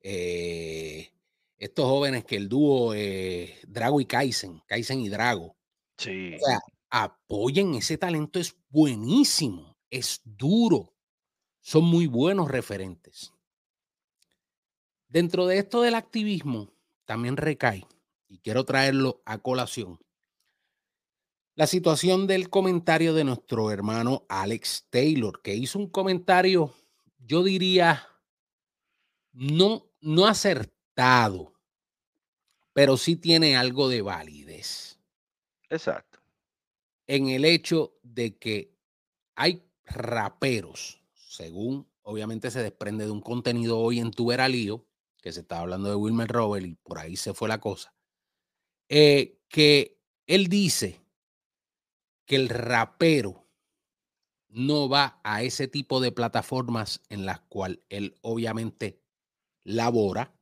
eh, 0.00 1.10
estos 1.58 1.86
jóvenes 1.86 2.24
que 2.24 2.36
el 2.36 2.48
dúo 2.48 2.94
eh, 2.94 3.58
Drago 3.66 4.00
y 4.00 4.06
Kaisen, 4.06 4.60
Kaisen 4.66 5.00
y 5.00 5.08
Drago. 5.08 5.56
Sí. 5.96 6.34
O 6.34 6.46
sea, 6.46 6.60
apoyen 6.90 7.74
ese 7.74 7.98
talento, 7.98 8.38
es 8.38 8.56
buenísimo, 8.68 9.76
es 9.90 10.20
duro, 10.24 10.94
son 11.60 11.84
muy 11.84 12.06
buenos 12.06 12.50
referentes. 12.50 13.32
Dentro 15.08 15.46
de 15.46 15.58
esto 15.58 15.82
del 15.82 15.94
activismo 15.94 16.72
también 17.04 17.36
recae, 17.36 17.86
y 18.28 18.38
quiero 18.38 18.64
traerlo 18.64 19.22
a 19.24 19.38
colación, 19.38 19.98
la 21.54 21.66
situación 21.66 22.26
del 22.26 22.50
comentario 22.50 23.14
de 23.14 23.24
nuestro 23.24 23.70
hermano 23.70 24.26
Alex 24.28 24.86
Taylor, 24.90 25.40
que 25.40 25.54
hizo 25.54 25.78
un 25.78 25.88
comentario, 25.88 26.74
yo 27.18 27.42
diría, 27.42 28.06
no, 29.32 29.90
no 30.00 30.26
acertado, 30.26 30.75
pero 32.72 32.96
sí 32.96 33.16
tiene 33.16 33.56
algo 33.56 33.88
de 33.88 34.02
validez. 34.02 34.98
Exacto. 35.70 36.20
En 37.06 37.28
el 37.28 37.44
hecho 37.44 37.98
de 38.02 38.36
que 38.36 38.74
hay 39.34 39.62
raperos, 39.84 41.00
según 41.14 41.88
obviamente 42.02 42.50
se 42.50 42.62
desprende 42.62 43.04
de 43.04 43.10
un 43.10 43.20
contenido 43.20 43.78
hoy 43.78 44.00
en 44.00 44.10
tu 44.10 44.30
Lío, 44.30 44.86
que 45.22 45.32
se 45.32 45.40
estaba 45.40 45.62
hablando 45.62 45.88
de 45.88 45.96
Wilmer 45.96 46.28
Robert 46.28 46.66
y 46.66 46.74
por 46.76 46.98
ahí 46.98 47.16
se 47.16 47.34
fue 47.34 47.48
la 47.48 47.60
cosa, 47.60 47.94
eh, 48.88 49.40
que 49.48 49.98
él 50.26 50.48
dice 50.48 51.00
que 52.26 52.36
el 52.36 52.48
rapero 52.48 53.46
no 54.48 54.88
va 54.88 55.20
a 55.24 55.42
ese 55.42 55.68
tipo 55.68 56.00
de 56.00 56.12
plataformas 56.12 57.02
en 57.08 57.26
las 57.26 57.40
cuales 57.40 57.80
él 57.88 58.16
obviamente 58.22 59.00
labora, 59.64 60.35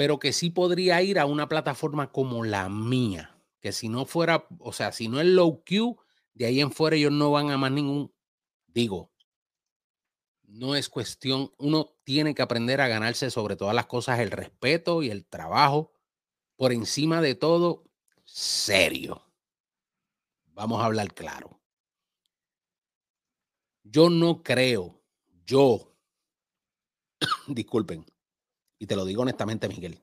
pero 0.00 0.18
que 0.18 0.32
sí 0.32 0.48
podría 0.48 1.02
ir 1.02 1.18
a 1.18 1.26
una 1.26 1.46
plataforma 1.46 2.10
como 2.10 2.42
la 2.42 2.70
mía, 2.70 3.38
que 3.60 3.70
si 3.70 3.90
no 3.90 4.06
fuera, 4.06 4.46
o 4.58 4.72
sea, 4.72 4.92
si 4.92 5.08
no 5.08 5.20
es 5.20 5.26
low 5.26 5.62
Q, 5.62 5.98
de 6.32 6.46
ahí 6.46 6.62
en 6.62 6.72
fuera 6.72 6.96
ellos 6.96 7.12
no 7.12 7.30
van 7.30 7.50
a 7.50 7.58
más 7.58 7.70
ningún, 7.70 8.10
digo, 8.66 9.12
no 10.44 10.74
es 10.74 10.88
cuestión, 10.88 11.52
uno 11.58 11.98
tiene 12.02 12.34
que 12.34 12.40
aprender 12.40 12.80
a 12.80 12.88
ganarse 12.88 13.30
sobre 13.30 13.56
todas 13.56 13.74
las 13.74 13.84
cosas 13.84 14.20
el 14.20 14.30
respeto 14.30 15.02
y 15.02 15.10
el 15.10 15.26
trabajo, 15.26 15.92
por 16.56 16.72
encima 16.72 17.20
de 17.20 17.34
todo, 17.34 17.84
serio. 18.24 19.22
Vamos 20.46 20.80
a 20.80 20.86
hablar 20.86 21.12
claro. 21.12 21.60
Yo 23.82 24.08
no 24.08 24.42
creo, 24.42 25.02
yo, 25.44 25.94
disculpen, 27.48 28.06
y 28.80 28.86
te 28.86 28.96
lo 28.96 29.04
digo 29.04 29.22
honestamente, 29.22 29.68
Miguel, 29.68 30.02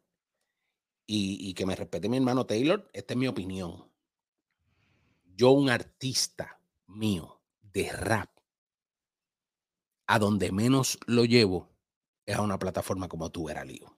y, 1.08 1.54
que 1.56 1.66
me 1.66 1.76
respete 1.76 2.10
mi 2.10 2.18
hermano 2.18 2.46
Taylor, 2.46 2.88
esta 2.94 3.14
es 3.14 3.18
mi 3.18 3.28
opinión. 3.28 3.92
Yo, 5.26 5.52
un 5.52 5.70
artista 5.70 6.62
mío 6.86 7.42
de 7.62 7.92
rap, 7.92 8.30
a 10.06 10.20
donde 10.20 10.52
menos 10.52 11.00
lo 11.08 11.26
llevo 11.26 11.70
es 12.26 12.36
a 12.36 12.42
una 12.42 12.60
plataforma 12.60 13.08
como 13.08 13.32
tú, 13.32 13.50
Lío. 13.66 13.98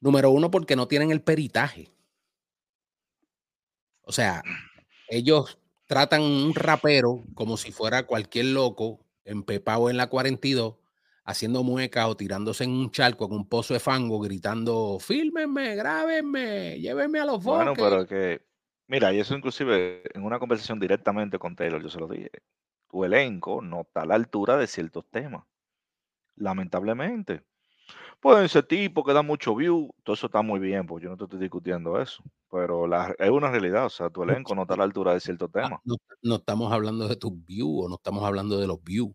Número 0.00 0.30
uno, 0.30 0.50
porque 0.50 0.76
no 0.76 0.88
tienen 0.88 1.10
el 1.10 1.22
peritaje. 1.22 1.90
O 4.02 4.12
sea, 4.12 4.42
ellos 5.08 5.58
tratan 5.86 6.20
un 6.20 6.54
rapero 6.54 7.24
como 7.34 7.56
si 7.56 7.72
fuera 7.72 8.06
cualquier 8.06 8.46
loco 8.46 9.00
empepado 9.24 9.88
en 9.88 9.96
la 9.96 10.08
42, 10.08 10.76
haciendo 11.26 11.62
muecas 11.62 12.06
o 12.06 12.16
tirándose 12.16 12.64
en 12.64 12.70
un 12.70 12.90
charco 12.90 13.26
en 13.26 13.32
un 13.32 13.48
pozo 13.48 13.74
de 13.74 13.80
fango, 13.80 14.20
gritando, 14.20 14.98
fílmenme, 15.00 15.74
grábenme, 15.74 16.78
llévenme 16.80 17.20
a 17.20 17.26
los 17.26 17.44
Bueno, 17.44 17.74
pero 17.74 18.06
que, 18.06 18.40
mira, 18.86 19.12
y 19.12 19.20
eso 19.20 19.36
inclusive 19.36 20.02
en 20.14 20.24
una 20.24 20.38
conversación 20.38 20.80
directamente 20.80 21.38
con 21.38 21.54
Taylor, 21.54 21.82
yo 21.82 21.90
se 21.90 22.00
lo 22.00 22.08
dije 22.08 22.30
tu 22.88 23.04
elenco 23.04 23.60
no 23.62 23.82
está 23.82 24.02
a 24.02 24.06
la 24.06 24.14
altura 24.14 24.56
de 24.56 24.66
ciertos 24.66 25.04
temas. 25.10 25.44
Lamentablemente. 26.36 27.44
Pueden 28.20 28.48
ser 28.48 28.64
tipos 28.64 29.04
que 29.04 29.12
dan 29.12 29.26
mucho 29.26 29.54
view, 29.54 29.90
todo 30.02 30.14
eso 30.14 30.26
está 30.26 30.42
muy 30.42 30.58
bien, 30.58 30.86
pues 30.86 31.04
yo 31.04 31.10
no 31.10 31.16
te 31.16 31.24
estoy 31.24 31.38
discutiendo 31.38 32.00
eso. 32.00 32.22
Pero 32.50 32.86
la, 32.86 33.14
es 33.18 33.30
una 33.30 33.50
realidad, 33.50 33.86
o 33.86 33.90
sea, 33.90 34.08
tu 34.08 34.22
elenco 34.22 34.54
no 34.54 34.62
está 34.62 34.74
a 34.74 34.78
la 34.78 34.84
altura 34.84 35.12
de 35.12 35.20
ciertos 35.20 35.50
ah, 35.54 35.60
temas. 35.60 35.80
No, 36.22 36.36
estamos 36.36 36.72
hablando 36.72 37.06
de 37.06 37.16
tus 37.16 37.32
views 37.44 37.84
o 37.84 37.88
no 37.88 37.96
estamos 37.96 38.24
hablando 38.24 38.58
de 38.58 38.66
los 38.66 38.82
views. 38.82 39.12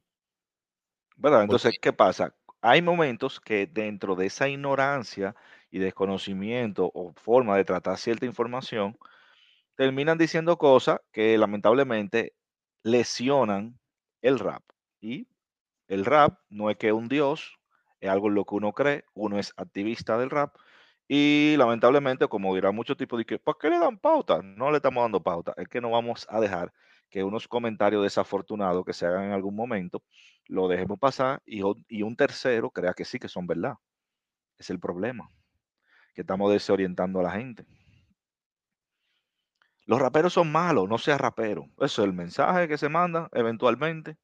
¿Verdad? 1.21 1.43
Entonces, 1.43 1.77
¿qué 1.79 1.93
pasa? 1.93 2.33
Hay 2.61 2.81
momentos 2.81 3.39
que 3.39 3.67
dentro 3.67 4.15
de 4.15 4.25
esa 4.25 4.49
ignorancia 4.49 5.35
y 5.69 5.77
desconocimiento 5.77 6.89
o 6.95 7.13
forma 7.13 7.55
de 7.57 7.63
tratar 7.63 7.97
cierta 7.97 8.25
información, 8.25 8.97
terminan 9.75 10.17
diciendo 10.17 10.57
cosas 10.57 10.99
que 11.11 11.37
lamentablemente 11.37 12.33
lesionan 12.83 13.79
el 14.23 14.39
rap. 14.39 14.63
Y 14.99 15.27
el 15.87 16.05
rap 16.05 16.39
no 16.49 16.71
es 16.71 16.77
que 16.77 16.91
un 16.91 17.07
dios, 17.07 17.59
es 17.99 18.09
algo 18.09 18.29
en 18.29 18.35
lo 18.35 18.45
que 18.45 18.55
uno 18.55 18.73
cree, 18.73 19.05
uno 19.13 19.37
es 19.37 19.53
activista 19.57 20.17
del 20.17 20.31
rap. 20.31 20.55
Y 21.07 21.55
lamentablemente, 21.57 22.27
como 22.27 22.55
dirá 22.55 22.71
mucho 22.71 22.97
tipo 22.97 23.15
de 23.15 23.25
que, 23.25 23.37
¿para 23.37 23.57
qué 23.59 23.69
le 23.69 23.77
dan 23.77 23.99
pauta? 23.99 24.41
No 24.41 24.71
le 24.71 24.77
estamos 24.77 25.03
dando 25.03 25.21
pauta. 25.21 25.53
Es 25.57 25.67
que 25.67 25.81
no 25.81 25.91
vamos 25.91 26.25
a 26.29 26.39
dejar 26.39 26.73
que 27.11 27.23
unos 27.23 27.47
comentarios 27.47 28.01
desafortunados 28.01 28.85
que 28.85 28.93
se 28.93 29.05
hagan 29.05 29.25
en 29.25 29.31
algún 29.33 29.55
momento 29.55 30.01
lo 30.47 30.67
dejemos 30.67 30.97
pasar 30.97 31.41
y, 31.45 31.61
y 31.89 32.01
un 32.01 32.15
tercero 32.15 32.71
crea 32.71 32.93
que 32.93 33.05
sí, 33.05 33.19
que 33.19 33.27
son 33.27 33.45
verdad. 33.45 33.75
Es 34.57 34.69
el 34.69 34.79
problema, 34.79 35.29
que 36.15 36.21
estamos 36.21 36.51
desorientando 36.51 37.19
a 37.19 37.23
la 37.23 37.31
gente. 37.31 37.65
Los 39.85 39.99
raperos 39.99 40.33
son 40.33 40.51
malos, 40.51 40.87
no 40.87 40.97
seas 40.97 41.19
rapero. 41.19 41.65
Eso 41.79 42.01
es 42.01 42.07
el 42.07 42.13
mensaje 42.13 42.67
que 42.67 42.77
se 42.77 42.87
manda 42.87 43.29
eventualmente. 43.33 44.17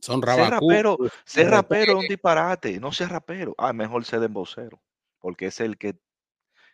Son 0.00 0.20
ser 0.22 0.50
rapero, 0.50 0.96
ser 1.24 1.50
rapero 1.50 1.92
es 1.92 1.98
un 1.98 2.08
disparate, 2.08 2.80
no 2.80 2.90
seas 2.90 3.10
rapero. 3.10 3.54
Ah, 3.56 3.72
mejor 3.72 4.04
ser 4.04 4.22
embocero. 4.22 4.80
porque 5.20 5.46
es 5.46 5.60
el 5.60 5.76
que, 5.76 5.98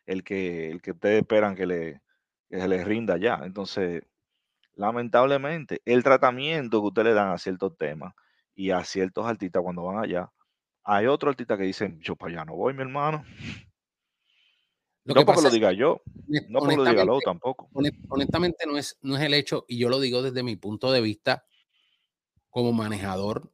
el 0.07 0.23
que, 0.23 0.71
el 0.71 0.81
que 0.81 0.93
ustedes 0.93 1.23
esperan 1.23 1.57
que, 1.57 1.67
le, 1.67 2.01
que 2.49 2.61
se 2.61 2.69
les 2.69 2.85
rinda 2.87 3.17
ya. 3.17 3.41
Entonces, 3.43 4.05
lamentablemente, 4.77 5.83
el 5.85 6.05
tratamiento 6.05 6.81
que 6.81 6.87
ustedes 6.87 7.09
le 7.09 7.15
dan 7.15 7.31
a 7.33 7.39
ciertos 7.39 7.77
temas 7.77 8.15
y 8.55 8.71
a 8.71 8.85
ciertos 8.85 9.27
artistas 9.27 9.63
cuando 9.63 9.83
van 9.85 9.99
allá, 10.05 10.31
hay 10.85 11.07
otros 11.07 11.33
artistas 11.33 11.59
que 11.59 11.65
dicen, 11.65 12.01
yo 12.01 12.15
para 12.17 12.33
allá 12.33 12.45
no 12.45 12.55
voy, 12.55 12.73
mi 12.75 12.83
hermano. 12.83 13.25
Lo 15.05 15.15
no 15.15 15.21
que 15.21 15.27
porque 15.27 15.43
lo 15.43 15.51
diga 15.51 15.73
yo, 15.73 16.01
no 16.49 16.61
porque 16.61 16.77
lo 16.77 16.85
diga 16.85 17.05
honestamente, 17.05 17.25
tampoco. 17.25 17.69
honest- 17.75 18.07
honestamente 18.09 18.67
no 18.67 18.77
es, 18.79 18.99
no 19.03 19.17
es 19.17 19.23
el 19.23 19.35
hecho, 19.35 19.65
y 19.69 19.79
yo 19.79 19.89
lo 19.89 20.01
digo 20.01 20.23
desde 20.23 20.43
mi 20.43 20.57
punto 20.57 20.93
de 20.93 21.01
vista 21.01 21.45
como 22.51 22.73
manejador, 22.73 23.53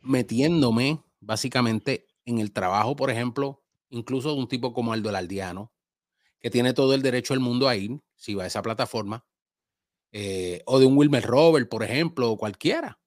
metiéndome 0.00 1.02
básicamente 1.20 2.06
en 2.24 2.38
el 2.38 2.52
trabajo, 2.52 2.96
por 2.96 3.10
ejemplo, 3.10 3.64
incluso 3.90 4.32
de 4.32 4.38
un 4.38 4.48
tipo 4.48 4.72
como 4.72 4.92
Aldo 4.92 5.08
el 5.10 5.16
Aldiano, 5.16 5.72
que 6.40 6.50
tiene 6.50 6.74
todo 6.74 6.94
el 6.94 7.02
derecho 7.02 7.34
del 7.34 7.40
mundo 7.40 7.68
a 7.68 7.76
ir, 7.76 8.00
si 8.16 8.34
va 8.34 8.44
a 8.44 8.46
esa 8.46 8.62
plataforma, 8.62 9.26
eh, 10.16 10.62
o 10.66 10.78
de 10.78 10.86
un 10.86 10.96
Wilmer 10.96 11.24
Robert, 11.24 11.68
por 11.68 11.82
ejemplo, 11.82 12.30
o 12.30 12.38
cualquiera. 12.38 13.00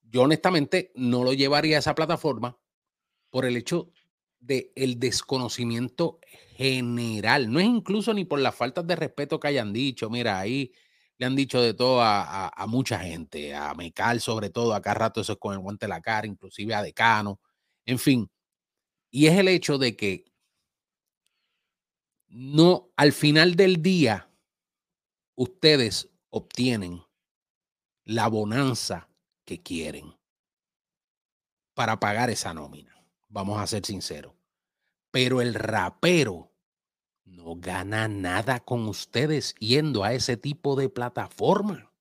Yo 0.00 0.22
honestamente 0.22 0.90
no 0.94 1.22
lo 1.22 1.34
llevaría 1.34 1.76
a 1.76 1.80
esa 1.80 1.94
plataforma 1.94 2.58
por 3.28 3.44
el 3.44 3.58
hecho 3.58 3.92
de 4.40 4.72
el 4.74 4.98
desconocimiento 4.98 6.18
general. 6.56 7.52
No 7.52 7.60
es 7.60 7.66
incluso 7.66 8.14
ni 8.14 8.24
por 8.24 8.40
las 8.40 8.54
faltas 8.54 8.86
de 8.86 8.96
respeto 8.96 9.38
que 9.38 9.48
hayan 9.48 9.70
dicho. 9.70 10.08
Mira, 10.08 10.38
ahí 10.38 10.72
le 11.18 11.26
han 11.26 11.36
dicho 11.36 11.60
de 11.60 11.74
todo 11.74 12.00
a 12.00 12.64
mucha 12.66 12.98
gente, 12.98 13.54
a 13.54 13.74
Mecal 13.74 14.22
sobre 14.22 14.48
todo, 14.48 14.72
acá 14.72 14.94
rato 14.94 15.20
eso 15.20 15.34
es 15.34 15.38
con 15.38 15.52
el 15.52 15.58
guante 15.58 15.84
de 15.84 15.90
la 15.90 16.00
cara, 16.00 16.26
inclusive 16.26 16.74
a 16.74 16.80
Decano, 16.80 17.38
en 17.84 17.98
fin. 17.98 18.30
Y 19.10 19.26
es 19.26 19.36
el 19.38 19.48
hecho 19.48 19.76
de 19.76 19.94
que 19.94 20.24
no, 22.28 22.90
al 22.96 23.12
final 23.12 23.56
del 23.56 23.82
día, 23.82 24.27
ustedes 25.42 26.10
obtienen 26.30 27.00
la 28.04 28.26
bonanza 28.28 29.08
que 29.44 29.62
quieren 29.62 30.12
para 31.74 32.00
pagar 32.00 32.28
esa 32.28 32.52
nómina. 32.52 32.92
Vamos 33.28 33.60
a 33.60 33.66
ser 33.68 33.86
sinceros. 33.86 34.34
Pero 35.12 35.40
el 35.40 35.54
rapero 35.54 36.50
no 37.24 37.54
gana 37.56 38.08
nada 38.08 38.58
con 38.58 38.88
ustedes 38.88 39.54
yendo 39.60 40.02
a 40.02 40.12
ese 40.12 40.36
tipo 40.36 40.74
de 40.74 40.88
plataforma. 40.88 41.92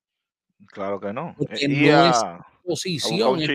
Claro 0.65 1.00
que 1.00 1.13
no. 1.13 1.36
Porque 1.38 1.65
Eh, 1.65 1.67
no 1.67 1.75
y 1.75 1.89
es 1.89 2.17
a, 2.17 2.48
Posición 2.63 3.39
es, 3.39 3.50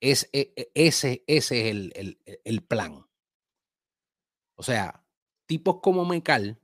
es- 0.00 0.30
e- 0.32 0.52
e- 0.56 0.70
ese, 0.74 1.24
ese 1.26 1.60
es 1.60 1.70
el, 1.70 1.92
el- 1.94 2.40
el 2.44 2.62
plan. 2.62 3.06
O 4.56 4.62
sea, 4.62 5.04
tipos 5.46 5.80
como 5.82 6.04
Mecal, 6.06 6.58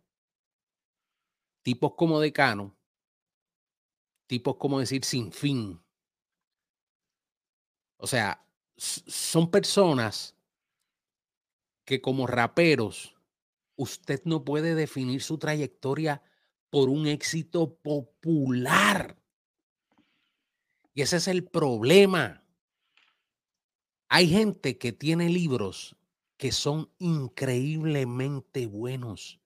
tipos 1.62 1.94
como 1.94 2.20
Decano, 2.20 2.76
tipos 4.26 4.56
como 4.56 4.80
decir 4.80 5.04
sin 5.04 5.32
fin. 5.32 5.80
O 7.96 8.06
sea, 8.06 8.44
son 8.76 9.50
personas 9.50 10.34
que 11.84 12.00
como 12.00 12.26
raperos, 12.26 13.16
usted 13.76 14.22
no 14.24 14.44
puede 14.44 14.74
definir 14.74 15.22
su 15.22 15.38
trayectoria 15.38 16.22
por 16.70 16.88
un 16.88 17.06
éxito 17.06 17.74
popular. 17.76 19.16
Y 20.94 21.02
ese 21.02 21.16
es 21.16 21.28
el 21.28 21.44
problema. 21.44 22.44
Hay 24.08 24.28
gente 24.28 24.78
que 24.78 24.92
tiene 24.92 25.28
libros 25.28 25.96
que 26.36 26.52
son 26.52 26.90
increíblemente 26.98 28.66
buenos 28.66 29.40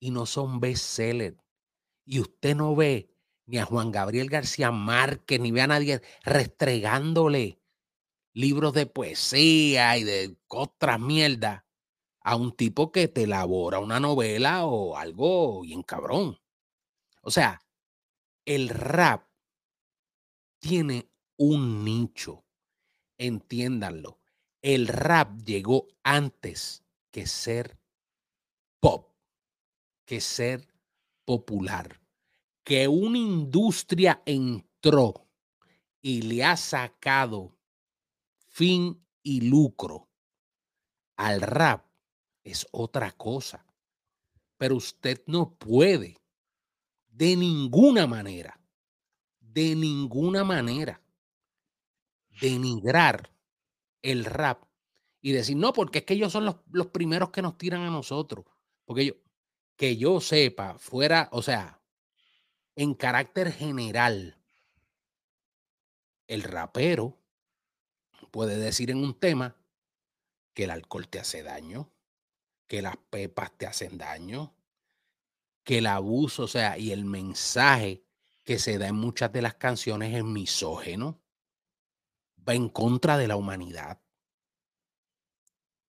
y 0.00 0.10
no 0.10 0.26
son 0.26 0.60
bestseller. 0.60 1.36
Y 2.06 2.20
usted 2.20 2.54
no 2.54 2.74
ve 2.74 3.10
ni 3.44 3.58
a 3.58 3.66
Juan 3.66 3.92
Gabriel 3.92 4.30
García 4.30 4.70
Márquez, 4.70 5.40
ni 5.40 5.52
ve 5.52 5.60
a 5.60 5.66
nadie 5.66 6.00
restregándole 6.24 7.60
libros 8.32 8.72
de 8.72 8.86
poesía 8.86 9.98
y 9.98 10.04
de 10.04 10.36
otras 10.48 11.00
mierdas 11.00 11.64
a 12.20 12.36
un 12.36 12.52
tipo 12.52 12.92
que 12.92 13.08
te 13.08 13.24
elabora 13.24 13.78
una 13.78 14.00
novela 14.00 14.64
o 14.64 14.96
algo 14.96 15.62
bien 15.62 15.82
cabrón. 15.82 16.38
O 17.22 17.30
sea, 17.30 17.62
el 18.44 18.68
rap 18.68 19.28
tiene 20.58 21.10
un 21.36 21.84
nicho. 21.84 22.44
Entiéndanlo. 23.18 24.20
El 24.60 24.88
rap 24.88 25.38
llegó 25.42 25.86
antes 26.02 26.84
que 27.10 27.26
ser 27.26 27.78
pop, 28.80 29.14
que 30.04 30.20
ser 30.20 30.75
popular. 31.26 32.00
Que 32.64 32.88
una 32.88 33.18
industria 33.18 34.22
entró 34.24 35.28
y 36.00 36.22
le 36.22 36.42
ha 36.42 36.56
sacado 36.56 37.54
fin 38.48 38.98
y 39.22 39.42
lucro 39.42 40.08
al 41.16 41.40
rap 41.42 41.84
es 42.42 42.66
otra 42.70 43.12
cosa. 43.12 43.66
Pero 44.56 44.76
usted 44.76 45.22
no 45.26 45.54
puede 45.54 46.16
de 47.08 47.36
ninguna 47.36 48.06
manera, 48.06 48.58
de 49.40 49.74
ninguna 49.74 50.44
manera, 50.44 51.02
denigrar 52.40 53.30
el 54.02 54.24
rap 54.24 54.64
y 55.20 55.32
decir, 55.32 55.56
no, 55.56 55.72
porque 55.72 55.98
es 55.98 56.04
que 56.04 56.14
ellos 56.14 56.32
son 56.32 56.44
los, 56.44 56.56
los 56.70 56.86
primeros 56.88 57.30
que 57.30 57.42
nos 57.42 57.58
tiran 57.58 57.82
a 57.82 57.90
nosotros. 57.90 58.44
Porque 58.84 59.06
yo, 59.06 59.14
que 59.76 59.96
yo 59.96 60.20
sepa, 60.20 60.78
fuera, 60.78 61.28
o 61.32 61.42
sea, 61.42 61.80
en 62.74 62.94
carácter 62.94 63.52
general, 63.52 64.38
el 66.26 66.42
rapero 66.42 67.18
puede 68.30 68.56
decir 68.58 68.90
en 68.90 68.98
un 68.98 69.18
tema 69.18 69.56
que 70.54 70.64
el 70.64 70.70
alcohol 70.70 71.08
te 71.08 71.20
hace 71.20 71.42
daño, 71.42 71.90
que 72.66 72.82
las 72.82 72.96
pepas 72.96 73.52
te 73.56 73.66
hacen 73.66 73.98
daño, 73.98 74.54
que 75.62 75.78
el 75.78 75.86
abuso, 75.86 76.44
o 76.44 76.48
sea, 76.48 76.78
y 76.78 76.92
el 76.92 77.04
mensaje 77.04 78.02
que 78.44 78.58
se 78.58 78.78
da 78.78 78.88
en 78.88 78.94
muchas 78.94 79.32
de 79.32 79.42
las 79.42 79.54
canciones 79.54 80.14
es 80.14 80.24
misógeno, 80.24 81.20
va 82.48 82.54
en 82.54 82.68
contra 82.68 83.18
de 83.18 83.28
la 83.28 83.36
humanidad. 83.36 84.00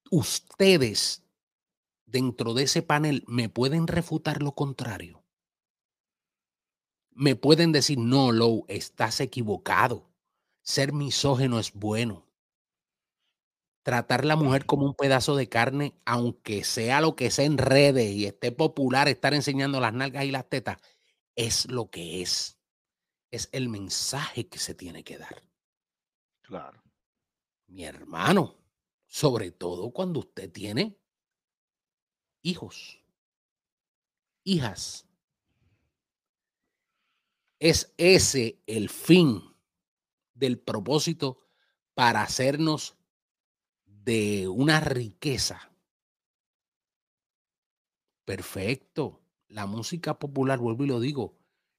Ustedes, 0.09 1.23
dentro 2.07 2.53
de 2.53 2.63
ese 2.63 2.81
panel, 2.81 3.23
me 3.27 3.49
pueden 3.49 3.85
refutar 3.85 4.41
lo 4.41 4.53
contrario. 4.53 5.23
Me 7.11 7.35
pueden 7.35 7.71
decir, 7.71 7.99
no, 7.99 8.31
Low, 8.31 8.65
estás 8.67 9.19
equivocado. 9.19 10.09
Ser 10.61 10.93
misógeno 10.93 11.59
es 11.59 11.73
bueno. 11.73 12.25
Tratar 13.83 14.25
la 14.25 14.35
mujer 14.35 14.65
como 14.65 14.85
un 14.85 14.95
pedazo 14.95 15.35
de 15.35 15.47
carne, 15.47 15.95
aunque 16.05 16.63
sea 16.63 16.99
lo 17.01 17.15
que 17.15 17.31
sea 17.31 17.45
en 17.45 17.57
redes 17.57 18.11
y 18.11 18.25
esté 18.25 18.51
popular 18.51 19.07
estar 19.07 19.33
enseñando 19.33 19.79
las 19.79 19.93
nalgas 19.93 20.25
y 20.25 20.31
las 20.31 20.49
tetas, 20.49 20.77
es 21.35 21.69
lo 21.69 21.89
que 21.89 22.21
es. 22.21 22.59
Es 23.31 23.49
el 23.51 23.69
mensaje 23.69 24.47
que 24.47 24.59
se 24.59 24.73
tiene 24.73 25.03
que 25.03 25.17
dar. 25.17 25.41
Claro. 26.41 26.81
Mi 27.67 27.83
hermano, 27.83 28.55
sobre 29.05 29.51
todo 29.51 29.91
cuando 29.91 30.19
usted 30.19 30.51
tiene 30.51 30.97
hijos, 32.41 33.03
hijas. 34.43 35.05
Es 37.59 37.93
ese 37.97 38.61
el 38.67 38.89
fin 38.89 39.41
del 40.33 40.59
propósito 40.59 41.39
para 41.93 42.21
hacernos 42.21 42.95
de 43.85 44.47
una 44.47 44.79
riqueza. 44.79 45.71
Perfecto. 48.25 49.21
La 49.47 49.65
música 49.65 50.19
popular, 50.19 50.59
vuelvo 50.59 50.83
y 50.83 50.87
lo 50.87 50.99
digo, 50.99 51.37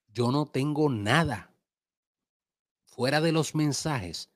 yo 0.09 0.33
no 0.33 0.47
tengo 0.47 0.88
nada 0.88 1.55
fuera 2.87 3.21
de 3.21 3.31
los 3.31 3.55
mensajes 3.55 4.33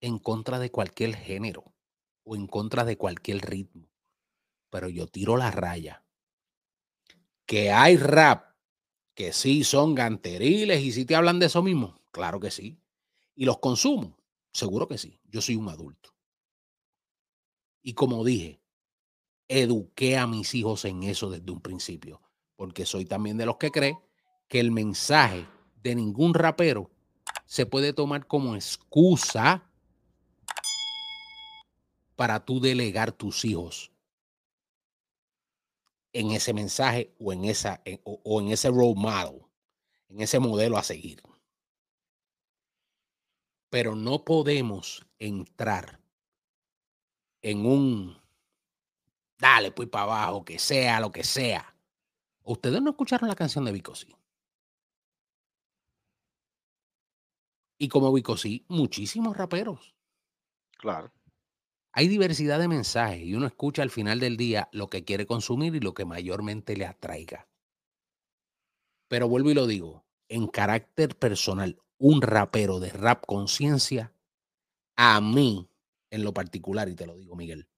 en 0.00 0.18
contra 0.18 0.58
de 0.58 0.70
cualquier 0.70 1.14
género 1.14 1.74
o 2.24 2.36
en 2.36 2.46
contra 2.46 2.84
de 2.84 2.96
cualquier 2.96 3.40
ritmo. 3.40 3.89
Pero 4.70 4.88
yo 4.88 5.06
tiro 5.06 5.36
la 5.36 5.50
raya. 5.50 6.04
Que 7.44 7.72
hay 7.72 7.96
rap 7.96 8.54
que 9.14 9.32
sí 9.32 9.64
son 9.64 9.94
ganteriles 9.94 10.80
y 10.80 10.92
si 10.92 11.04
te 11.04 11.14
hablan 11.14 11.38
de 11.38 11.46
eso 11.46 11.62
mismo, 11.62 12.00
claro 12.12 12.40
que 12.40 12.50
sí. 12.50 12.80
Y 13.34 13.44
los 13.44 13.58
consumo, 13.58 14.16
seguro 14.52 14.88
que 14.88 14.98
sí. 14.98 15.20
Yo 15.24 15.42
soy 15.42 15.56
un 15.56 15.68
adulto. 15.68 16.14
Y 17.82 17.94
como 17.94 18.24
dije, 18.24 18.60
eduqué 19.48 20.16
a 20.16 20.26
mis 20.26 20.54
hijos 20.54 20.84
en 20.84 21.02
eso 21.02 21.28
desde 21.28 21.50
un 21.50 21.60
principio, 21.60 22.22
porque 22.56 22.86
soy 22.86 23.04
también 23.04 23.36
de 23.36 23.46
los 23.46 23.56
que 23.56 23.70
cree 23.70 23.98
que 24.48 24.60
el 24.60 24.70
mensaje 24.70 25.46
de 25.82 25.94
ningún 25.94 26.34
rapero 26.34 26.90
se 27.46 27.66
puede 27.66 27.92
tomar 27.92 28.26
como 28.26 28.54
excusa 28.54 29.68
para 32.14 32.44
tú 32.44 32.60
delegar 32.60 33.12
tus 33.12 33.44
hijos 33.44 33.89
en 36.12 36.30
ese 36.32 36.52
mensaje 36.52 37.14
o 37.18 37.32
en, 37.32 37.44
esa, 37.44 37.82
o, 38.04 38.20
o 38.24 38.40
en 38.40 38.48
ese 38.48 38.68
role 38.68 38.94
model, 38.96 39.42
en 40.08 40.20
ese 40.20 40.38
modelo 40.38 40.76
a 40.76 40.82
seguir. 40.82 41.22
Pero 43.70 43.94
no 43.94 44.24
podemos 44.24 45.06
entrar 45.18 46.00
en 47.42 47.64
un 47.64 48.20
dale 49.40 49.72
pues 49.72 49.88
para 49.88 50.04
abajo, 50.04 50.44
que 50.44 50.58
sea 50.58 51.00
lo 51.00 51.10
que 51.10 51.24
sea. 51.24 51.74
Ustedes 52.44 52.80
no 52.82 52.90
escucharon 52.90 53.28
la 53.28 53.34
canción 53.34 53.64
de 53.64 53.72
Vico 53.72 53.94
sí. 53.94 54.14
Y 57.78 57.88
como 57.88 58.12
Vico 58.12 58.36
sí, 58.36 58.64
muchísimos 58.68 59.36
raperos. 59.36 59.94
Claro. 60.76 61.12
Hay 61.92 62.06
diversidad 62.08 62.58
de 62.58 62.68
mensajes 62.68 63.22
y 63.22 63.34
uno 63.34 63.46
escucha 63.46 63.82
al 63.82 63.90
final 63.90 64.20
del 64.20 64.36
día 64.36 64.68
lo 64.72 64.88
que 64.88 65.04
quiere 65.04 65.26
consumir 65.26 65.74
y 65.74 65.80
lo 65.80 65.92
que 65.92 66.04
mayormente 66.04 66.76
le 66.76 66.86
atraiga. 66.86 67.48
Pero 69.08 69.28
vuelvo 69.28 69.50
y 69.50 69.54
lo 69.54 69.66
digo, 69.66 70.04
en 70.28 70.46
carácter 70.46 71.16
personal, 71.16 71.82
un 71.98 72.22
rapero 72.22 72.78
de 72.78 72.90
rap 72.90 73.26
conciencia, 73.26 74.14
a 74.96 75.20
mí, 75.20 75.68
en 76.10 76.22
lo 76.22 76.32
particular, 76.32 76.88
y 76.88 76.94
te 76.94 77.06
lo 77.06 77.16
digo, 77.16 77.34
Miguel, 77.34 77.68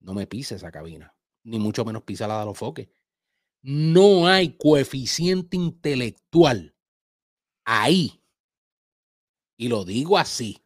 no 0.00 0.12
me 0.12 0.26
pise 0.26 0.56
esa 0.56 0.70
cabina, 0.70 1.16
ni 1.42 1.58
mucho 1.58 1.84
menos 1.84 2.02
pisa 2.02 2.28
la 2.28 2.40
de 2.40 2.44
los 2.44 2.58
foques. 2.58 2.88
No 3.62 4.26
hay 4.26 4.58
coeficiente 4.58 5.56
intelectual 5.56 6.76
ahí. 7.64 8.20
Y 9.56 9.68
lo 9.68 9.84
digo 9.84 10.18
así, 10.18 10.62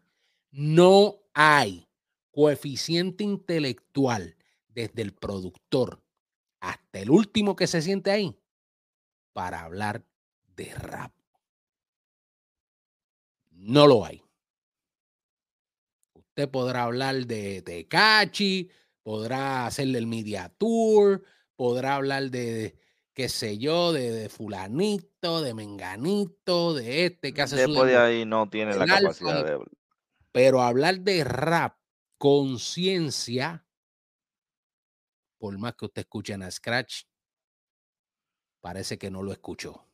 no 0.51 1.21
hay 1.33 1.88
coeficiente 2.39 3.25
intelectual 3.25 4.37
desde 4.69 5.03
el 5.03 5.13
productor 5.13 6.05
hasta 6.61 7.01
el 7.01 7.11
último 7.11 7.57
que 7.57 7.67
se 7.67 7.83
siente 7.83 8.13
ahí 8.13 8.39
para 9.33 9.63
hablar 9.63 10.05
de 10.55 10.73
rap. 10.73 11.13
No 13.51 13.89
lo 13.89 14.05
hay. 14.05 14.23
Usted 16.15 16.49
podrá 16.49 16.85
hablar 16.85 17.27
de 17.27 17.61
Tecachi, 17.63 18.71
podrá 19.03 19.67
hacerle 19.67 19.99
el 19.99 20.07
media 20.07 20.49
tour, 20.49 21.25
podrá 21.57 21.97
hablar 21.97 22.31
de, 22.31 22.79
qué 23.15 23.29
sé 23.29 23.59
yo, 23.59 23.93
de, 23.93 24.29
fulanito, 24.29 25.43
de 25.43 25.55
menganito, 25.55 26.73
de 26.75 27.07
este 27.07 27.35
que 27.35 27.43
hace 27.43 27.57
Después 27.57 27.91
de 27.91 27.97
ahí 27.97 28.25
no 28.25 28.49
tiene 28.49 28.77
la 28.77 28.87
capacidad 28.87 29.45
de... 29.45 29.59
Pero 30.31 30.63
hablar 30.63 31.01
de 31.01 31.25
rap, 31.25 31.78
conciencia, 32.19 33.65
por 35.39 35.57
más 35.59 35.75
que 35.75 35.87
usted 35.87 36.03
escuche 36.03 36.33
en 36.35 36.51
Scratch, 36.51 37.05
parece 38.61 38.99
que 38.99 39.11
no 39.11 39.23
lo 39.23 39.33
escuchó 39.33 39.87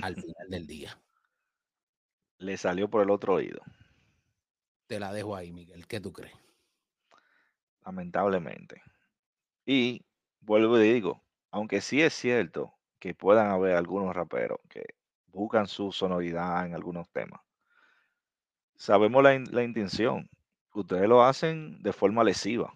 al 0.00 0.16
final 0.16 0.48
del 0.50 0.66
día. 0.66 1.02
Le 2.38 2.56
salió 2.56 2.88
por 2.88 3.02
el 3.02 3.10
otro 3.10 3.34
oído. 3.34 3.60
Te 4.88 4.98
la 4.98 5.12
dejo 5.12 5.36
ahí, 5.36 5.52
Miguel. 5.52 5.86
¿Qué 5.86 6.00
tú 6.00 6.12
crees? 6.12 6.34
Lamentablemente. 7.86 8.82
Y 9.66 10.04
vuelvo 10.40 10.78
y 10.78 10.92
digo, 10.92 11.24
aunque 11.50 11.80
sí 11.80 12.02
es 12.02 12.14
cierto 12.14 12.74
que 13.00 13.14
puedan 13.14 13.50
haber 13.50 13.76
algunos 13.76 14.14
raperos 14.14 14.60
que 14.68 14.84
buscan 15.28 15.66
su 15.68 15.92
sonoridad 15.92 16.66
en 16.66 16.74
algunos 16.74 17.10
temas, 17.10 17.40
sabemos 18.76 19.22
la, 19.22 19.38
la 19.50 19.62
intención. 19.62 20.28
Ustedes 20.78 21.08
lo 21.08 21.24
hacen 21.24 21.82
de 21.82 21.92
forma 21.92 22.22
lesiva, 22.22 22.74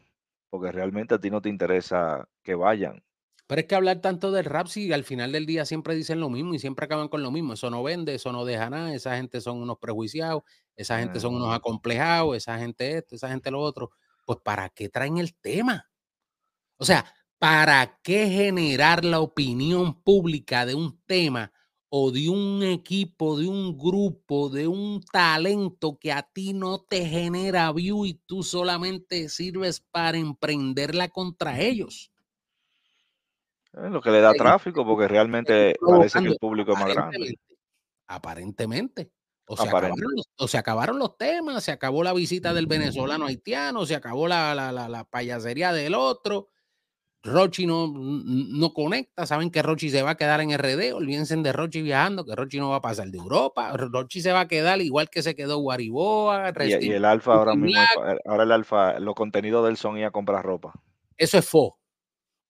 porque 0.48 0.72
realmente 0.72 1.14
a 1.14 1.18
ti 1.18 1.30
no 1.30 1.40
te 1.40 1.48
interesa 1.48 2.28
que 2.42 2.54
vayan 2.54 3.02
pero 3.50 3.62
es 3.62 3.66
que 3.66 3.74
hablar 3.74 4.00
tanto 4.00 4.30
del 4.30 4.44
rap, 4.44 4.68
si 4.68 4.92
al 4.92 5.02
final 5.02 5.32
del 5.32 5.44
día 5.44 5.64
siempre 5.64 5.96
dicen 5.96 6.20
lo 6.20 6.30
mismo 6.30 6.54
y 6.54 6.60
siempre 6.60 6.84
acaban 6.84 7.08
con 7.08 7.24
lo 7.24 7.32
mismo. 7.32 7.54
Eso 7.54 7.68
no 7.68 7.82
vende, 7.82 8.14
eso 8.14 8.30
no 8.30 8.44
deja 8.44 8.70
nada. 8.70 8.94
Esa 8.94 9.16
gente 9.16 9.40
son 9.40 9.60
unos 9.60 9.76
prejuiciados, 9.80 10.44
esa 10.76 11.00
gente 11.00 11.18
son 11.18 11.34
unos 11.34 11.52
acomplejados, 11.52 12.36
esa 12.36 12.56
gente 12.60 12.98
esto, 12.98 13.16
esa 13.16 13.28
gente 13.28 13.50
lo 13.50 13.58
otro. 13.58 13.90
Pues 14.24 14.38
¿para 14.38 14.68
qué 14.68 14.88
traen 14.88 15.18
el 15.18 15.34
tema? 15.34 15.90
O 16.76 16.84
sea, 16.84 17.12
¿para 17.40 17.98
qué 18.04 18.28
generar 18.28 19.04
la 19.04 19.18
opinión 19.18 20.00
pública 20.00 20.64
de 20.64 20.76
un 20.76 21.00
tema 21.04 21.52
o 21.92 22.12
de 22.12 22.28
un 22.28 22.62
equipo, 22.62 23.36
de 23.36 23.48
un 23.48 23.76
grupo, 23.76 24.48
de 24.48 24.68
un 24.68 25.02
talento 25.02 25.98
que 25.98 26.12
a 26.12 26.22
ti 26.22 26.52
no 26.52 26.78
te 26.78 27.04
genera 27.04 27.72
view 27.72 28.06
y 28.06 28.14
tú 28.14 28.44
solamente 28.44 29.28
sirves 29.28 29.80
para 29.80 30.16
emprenderla 30.16 31.08
contra 31.08 31.60
ellos? 31.60 32.12
Es 33.72 33.90
lo 33.90 34.00
que 34.00 34.10
le 34.10 34.20
da 34.20 34.32
tráfico, 34.32 34.84
porque 34.86 35.08
realmente 35.08 35.74
parece 35.86 36.20
que 36.20 36.28
el 36.28 36.36
público 36.36 36.72
es 36.72 36.78
más 36.78 36.94
grande. 36.94 37.38
Aparentemente. 38.06 39.10
O 39.46 39.56
se, 39.56 39.64
acabaron 39.64 39.98
los, 39.98 40.28
o 40.36 40.46
se, 40.46 40.58
acabaron 40.58 40.98
los, 41.00 41.16
temas, 41.16 41.64
se 41.64 41.72
acabó 41.72 42.04
la 42.04 42.12
visita 42.12 42.54
del 42.54 42.68
venezolano 42.68 43.26
haitiano, 43.26 43.84
se 43.84 43.96
acabó 43.96 44.28
la, 44.28 44.54
la, 44.54 44.70
la, 44.70 45.04
payasería 45.04 45.72
del 45.72 45.96
otro. 45.96 46.50
Rochi 47.22 47.66
no, 47.66 47.92
no 47.92 48.72
conecta, 48.72 49.26
saben 49.26 49.50
que 49.50 49.62
Rochi 49.62 49.90
se 49.90 50.02
va 50.02 50.10
a 50.10 50.16
quedar 50.16 50.40
en 50.40 50.56
RD, 50.56 50.94
olvídense 50.94 51.36
de 51.36 51.52
Rochi 51.52 51.82
viajando, 51.82 52.24
que 52.24 52.34
Rochi 52.34 52.58
no 52.58 52.70
va 52.70 52.76
a 52.76 52.80
pasar 52.80 53.08
de 53.08 53.18
Europa, 53.18 53.76
Rochi 53.76 54.22
se 54.22 54.32
va 54.32 54.40
a 54.40 54.48
quedar 54.48 54.80
igual 54.80 55.10
que 55.10 55.22
se 55.22 55.34
quedó 55.34 55.58
Guariboa. 55.58 56.52
Y, 56.60 56.86
y, 56.86 56.90
el 56.92 57.04
Alfa 57.04 57.34
ahora 57.34 57.54
mismo, 57.54 57.80
ahora 58.24 58.44
el 58.44 58.52
Alfa, 58.52 58.98
los 59.00 59.14
contenidos 59.14 59.66
del 59.66 59.76
son 59.76 59.98
y 59.98 60.04
a 60.04 60.10
comprar 60.10 60.44
ropa. 60.44 60.72
Eso 61.18 61.36
es 61.36 61.46
fo, 61.46 61.78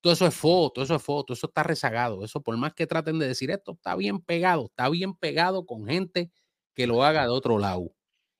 todo 0.00 0.12
eso 0.12 0.26
es 0.26 0.34
foto, 0.34 0.82
eso 0.82 0.94
es 0.94 1.02
foto, 1.02 1.32
eso 1.32 1.48
está 1.48 1.62
rezagado. 1.62 2.24
Eso, 2.24 2.40
por 2.40 2.56
más 2.56 2.72
que 2.72 2.86
traten 2.86 3.18
de 3.18 3.26
decir 3.26 3.50
esto, 3.50 3.72
está 3.72 3.96
bien 3.96 4.20
pegado, 4.20 4.66
está 4.66 4.88
bien 4.88 5.14
pegado 5.14 5.66
con 5.66 5.86
gente 5.86 6.30
que 6.74 6.86
lo 6.86 7.04
haga 7.04 7.22
de 7.22 7.28
otro 7.30 7.58
lado 7.58 7.92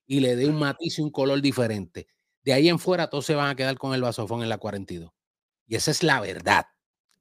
y 0.07 0.21
le 0.21 0.37
dé 0.37 0.49
un 0.49 0.59
matiz 0.59 0.99
y 0.99 1.03
un 1.03 1.11
color 1.11 1.41
diferente. 1.43 2.07
De 2.43 2.53
ahí 2.53 2.69
en 2.69 2.79
fuera, 2.79 3.11
todos 3.11 3.27
se 3.27 3.35
van 3.35 3.51
a 3.51 3.55
quedar 3.55 3.77
con 3.77 3.95
el 3.95 4.01
vasofón 4.01 4.43
en 4.43 4.49
la 4.49 4.59
42. 4.59 5.11
Y 5.71 5.77
esa 5.77 5.91
es 5.91 6.03
la 6.03 6.21
verdad. 6.21 6.67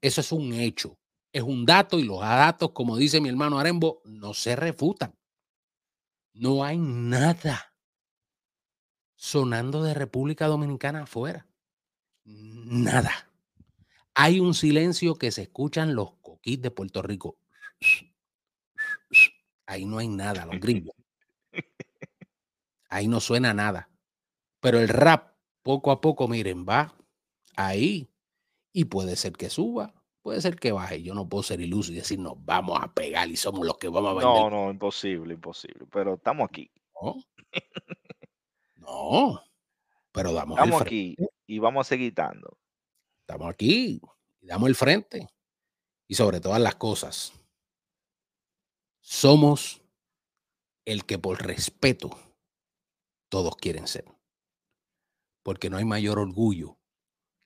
Eso 0.02 0.20
es 0.20 0.34
un 0.34 0.52
hecho. 0.52 0.98
Es 1.32 1.44
un 1.44 1.66
dato 1.66 2.00
y 2.00 2.04
los 2.04 2.20
datos, 2.20 2.72
como 2.72 2.98
dice 2.98 3.22
mi 3.22 3.30
hermano 3.30 3.60
Arembo, 3.60 4.02
no 4.04 4.34
se 4.34 4.58
refutan. 4.58 5.16
No 6.34 6.66
hay 6.66 6.78
nada 6.78 7.74
sonando 9.16 9.84
de 9.84 9.94
República 9.94 10.48
Dominicana 10.48 11.04
afuera. 11.04 11.48
Nada 12.26 13.30
hay 14.22 14.42
un 14.42 14.54
silencio 14.54 15.16
que 15.16 15.32
se 15.32 15.44
escuchan 15.44 15.96
los 15.96 16.12
coquís 16.16 16.62
de 16.62 16.72
Puerto 16.72 17.02
Rico. 17.02 17.38
Ahí 19.66 19.86
no 19.86 19.98
hay 19.98 20.10
nada, 20.10 20.46
los 20.46 20.60
gringos. 20.60 20.94
Ahí 22.90 23.08
no 23.08 23.22
suena 23.22 23.54
nada. 23.54 23.90
Pero 24.60 24.80
el 24.80 24.90
rap, 24.90 25.38
poco 25.64 25.90
a 25.90 26.02
poco, 26.02 26.28
miren, 26.28 26.66
va 26.68 26.94
ahí. 27.56 28.09
Y 28.72 28.86
puede 28.86 29.16
ser 29.16 29.34
que 29.34 29.50
suba, 29.50 29.94
puede 30.22 30.42
ser 30.42 30.56
que 30.56 30.72
baje. 30.72 31.02
Yo 31.02 31.14
no 31.14 31.28
puedo 31.28 31.44
ser 31.44 31.62
iluso 31.62 31.92
y 31.92 31.96
decir, 31.96 32.20
nos 32.20 32.34
vamos 32.46 32.80
a 32.82 32.94
pegar 32.94 33.30
y 33.30 33.36
somos 33.36 33.66
los 33.66 33.78
que 33.78 33.90
vamos 33.90 34.12
a 34.12 34.14
vender. 34.14 34.30
No, 34.30 34.50
no, 34.50 34.72
imposible, 34.72 35.34
imposible. 35.34 35.86
Pero 35.92 36.16
estamos 36.16 36.48
aquí. 36.48 36.70
No. 37.02 37.16
no. 38.76 39.44
Pero 40.12 40.34
damos 40.34 40.58
Estamos 40.58 40.82
aquí 40.82 41.16
y 41.48 41.60
vamos 41.60 41.88
a 41.88 41.90
seguir 41.90 42.14
dando 42.14 42.58
estamos 43.30 43.52
aquí 43.52 44.02
y 44.42 44.48
damos 44.48 44.70
el 44.70 44.76
frente. 44.76 45.30
Y 46.08 46.16
sobre 46.16 46.40
todas 46.40 46.60
las 46.60 46.76
cosas, 46.76 47.32
somos 49.02 49.84
el 50.86 51.06
que 51.06 51.20
por 51.20 51.46
respeto 51.46 52.18
todos 53.30 53.56
quieren 53.56 53.88
ser. 53.88 54.06
Porque 55.44 55.70
no 55.70 55.78
hay 55.78 55.86
mayor 55.86 56.18
orgullo 56.18 56.80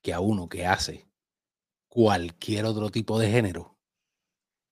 que 0.02 0.14
a 0.14 0.22
uno 0.22 0.48
que 0.48 0.66
hace 0.66 1.06
cualquier 1.94 2.66
otro 2.66 2.90
tipo 2.90 3.20
de 3.20 3.30
género, 3.30 3.78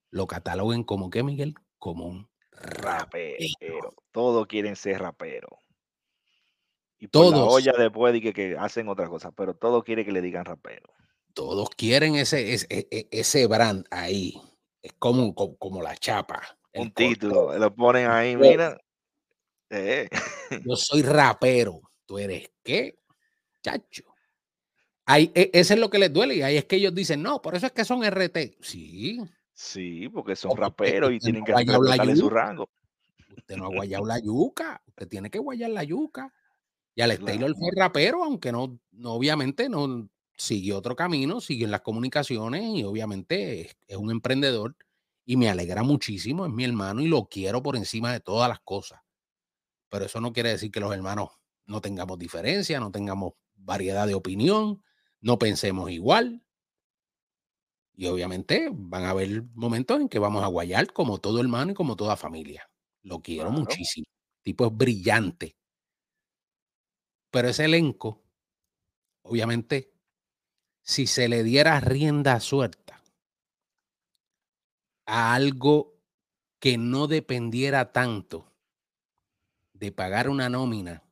lo 0.09 0.25
cataloguen 0.25 0.83
como 0.83 1.09
que, 1.09 1.21
Miguel, 1.21 1.53
como 1.77 2.07
un 2.07 2.29
rapero. 2.51 3.93
Todos 4.11 4.47
quieren 4.47 4.75
ser 4.75 4.99
rapero. 5.01 5.59
Y 6.97 7.07
por 7.07 7.11
todos. 7.11 7.33
la 7.33 7.43
olla 7.45 7.73
después 7.77 8.13
de 8.13 8.21
que, 8.21 8.33
que, 8.33 8.55
hacen 8.57 8.89
otra 8.89 9.07
cosa, 9.07 9.31
pero 9.31 9.55
todos 9.55 9.83
quieren 9.83 10.05
que 10.05 10.11
le 10.11 10.21
digan 10.21 10.45
rapero 10.45 10.91
todos 11.33 11.69
quieren 11.69 12.15
ese, 12.15 12.53
ese, 12.53 12.67
e, 12.69 13.07
ese 13.11 13.47
brand 13.47 13.85
ahí. 13.91 14.33
Es 14.81 14.93
como, 14.97 15.33
como, 15.35 15.81
la 15.81 15.95
chapa. 15.95 16.41
Un 16.73 16.91
título, 16.91 17.57
lo 17.57 17.75
ponen 17.75 18.09
ahí, 18.09 18.35
mira. 18.35 18.79
Eh. 19.69 20.09
Yo 20.65 20.75
soy 20.75 21.03
rapero. 21.03 21.81
¿Tú 22.05 22.17
eres 22.17 22.51
qué? 22.63 22.99
Chacho. 23.63 24.10
Ahí, 25.11 25.29
e, 25.35 25.51
ese 25.53 25.73
es 25.73 25.79
lo 25.79 25.89
que 25.89 25.99
les 25.99 26.13
duele. 26.13 26.35
Y 26.35 26.41
ahí 26.41 26.57
es 26.57 26.65
que 26.65 26.77
ellos 26.77 26.95
dicen, 26.95 27.21
no, 27.21 27.41
por 27.41 27.55
eso 27.55 27.65
es 27.65 27.73
que 27.73 27.83
son 27.83 28.03
RT. 28.03 28.57
Sí. 28.61 29.19
Sí, 29.53 30.07
porque 30.09 30.35
son 30.35 30.55
raperos 30.55 31.11
y 31.11 31.19
tienen 31.19 31.43
que 31.43 31.53
respetarle 31.53 32.15
su 32.15 32.29
rango. 32.29 32.69
Usted 33.37 33.57
no 33.57 33.65
ha 33.65 33.69
guayado 33.69 34.05
la 34.05 34.19
yuca. 34.19 34.81
Usted 34.87 35.07
tiene 35.07 35.29
que 35.29 35.39
guayar 35.39 35.71
la 35.71 35.83
yuca. 35.83 36.33
Y 36.95 37.01
Alex 37.01 37.23
Taylor 37.23 37.55
fue 37.55 37.69
rapero, 37.75 38.23
aunque 38.23 38.51
no, 38.51 38.79
no, 38.91 39.13
obviamente 39.13 39.69
no 39.69 40.09
siguió 40.37 40.77
otro 40.77 40.95
camino, 40.95 41.39
siguió 41.39 41.65
en 41.65 41.71
las 41.71 41.81
comunicaciones 41.81 42.63
y 42.63 42.83
obviamente 42.83 43.61
es, 43.61 43.77
es, 43.87 43.97
un 43.97 44.11
emprendedor 44.11 44.75
y 45.25 45.37
me 45.37 45.49
alegra 45.49 45.83
muchísimo, 45.83 46.45
es 46.45 46.51
mi 46.51 46.65
hermano 46.65 47.01
y 47.01 47.07
lo 47.07 47.25
quiero 47.25 47.61
por 47.61 47.75
encima 47.75 48.11
de 48.11 48.19
todas 48.19 48.49
las 48.49 48.59
cosas. 48.61 48.99
Pero 49.89 50.05
eso 50.05 50.19
no 50.19 50.33
quiere 50.33 50.49
decir 50.49 50.71
que 50.71 50.79
los 50.79 50.93
hermanos 50.93 51.29
no 51.65 51.79
tengamos 51.81 52.17
diferencia, 52.17 52.79
no 52.79 52.91
tengamos 52.91 53.33
variedad 53.55 54.07
de 54.07 54.15
opinión, 54.15 54.81
no 55.21 55.37
pensemos 55.39 55.89
igual. 55.91 56.43
Y 57.95 58.07
obviamente 58.07 58.69
van 58.71 59.03
a 59.03 59.11
haber 59.11 59.43
momentos 59.53 59.99
en 59.99 60.09
que 60.09 60.19
vamos 60.19 60.43
a 60.43 60.47
guayar 60.47 60.91
como 60.93 61.19
todo 61.19 61.39
hermano 61.39 61.71
y 61.71 61.75
como 61.75 61.95
toda 61.95 62.15
familia. 62.17 62.69
Lo 63.03 63.21
quiero 63.21 63.49
Claro. 63.49 63.59
muchísimo. 63.61 64.05
El 64.39 64.43
tipo 64.43 64.65
es 64.67 64.75
brillante. 64.75 65.55
Pero 67.33 67.47
ese 67.47 67.65
elenco, 67.65 68.23
obviamente, 69.23 69.93
si 70.83 71.07
se 71.07 71.29
le 71.29 71.43
diera 71.43 71.79
rienda 71.79 72.39
suelta 72.39 73.01
a 75.07 75.33
algo 75.33 75.99
que 76.59 76.77
no 76.77 77.07
dependiera 77.07 77.91
tanto 77.91 78.51
de 79.73 79.91
pagar 79.91 80.29
una 80.29 80.49
nómina 80.49 81.03